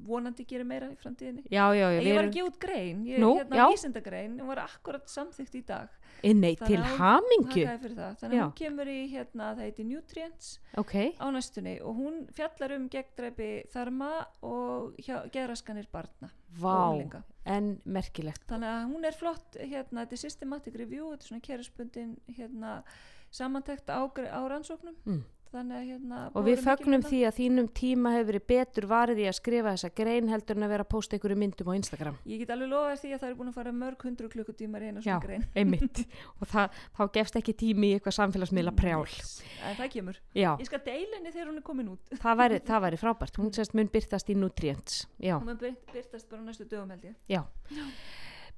[0.09, 1.43] vonandi gera meira í framtíðinni.
[1.51, 3.65] Já, já, já ég var gefa út grein ég, Nú, hérna já.
[3.73, 5.95] vísindagrein, hún var akkurat samþykkt í dag.
[6.23, 6.79] Eh, Nei, til
[7.95, 10.49] það, þannig að hún kemur í hérna, það heiti Nutrients
[10.81, 14.09] Ok, á næstunni og hún fjallar um gegndræpi þarma
[14.43, 18.43] og geðraskanir barna og vá, en merkilegt.
[18.49, 22.75] Þannig að hún er flott hérna, þetta er systematic review, þetta er svona kerfspundin hérna,
[23.31, 24.97] samantekt á, á rannsóknum.
[25.05, 25.23] Mm.
[25.49, 27.09] Að hérna Og við fögnum vinna.
[27.09, 30.63] því að þínum tíma hefur verið betur varið í að skrifa þessa grein heldur en
[30.63, 32.15] að vera að posta einhverju myndum á Instagram.
[32.25, 35.01] ég get alveg lofa því að það er búin að fara mörg hundru klukkutímar eina
[35.01, 35.45] svona grein
[36.41, 39.05] og það, þá gefst ekki tími í eitthvað samfélagsmiðla prjál.
[39.65, 42.59] en það kemur, Já, ég skal deila henni þegar hún er komin út það væri,
[42.69, 43.37] það væri frábært.
[43.41, 45.07] Hún sérst mun byrtast í Nutrients.
[45.17, 47.43] Já, hún mun byrt- byrtast bara næstu dögum held ég já.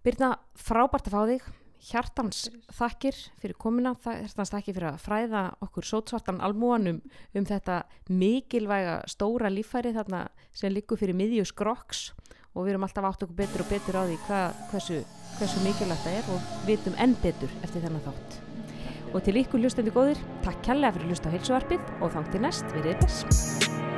[0.03, 1.43] Byrna, frábært að fá þig.
[1.81, 2.43] Hjartans
[2.77, 7.01] þakkir fyrir komuna, það- hjartans þakkir fyrir að fræða okkur sótsvartan almúan um,
[7.33, 7.79] þetta
[8.09, 12.11] mikilvæga stóra líffæri þarna sem liggur fyrir miðju skrokks
[12.53, 15.01] og við erum alltaf átt okkur betur og betur á því hva, hversu,
[15.39, 18.41] hversu mikilvægt það er og vitum enn betur eftir þennan þátt.
[19.11, 22.69] Og til ykkur hlustendur góðir, takk kærlega fyrir að hlusta á heilsuvarpið og þangti næst,
[22.77, 23.90] við erum þess.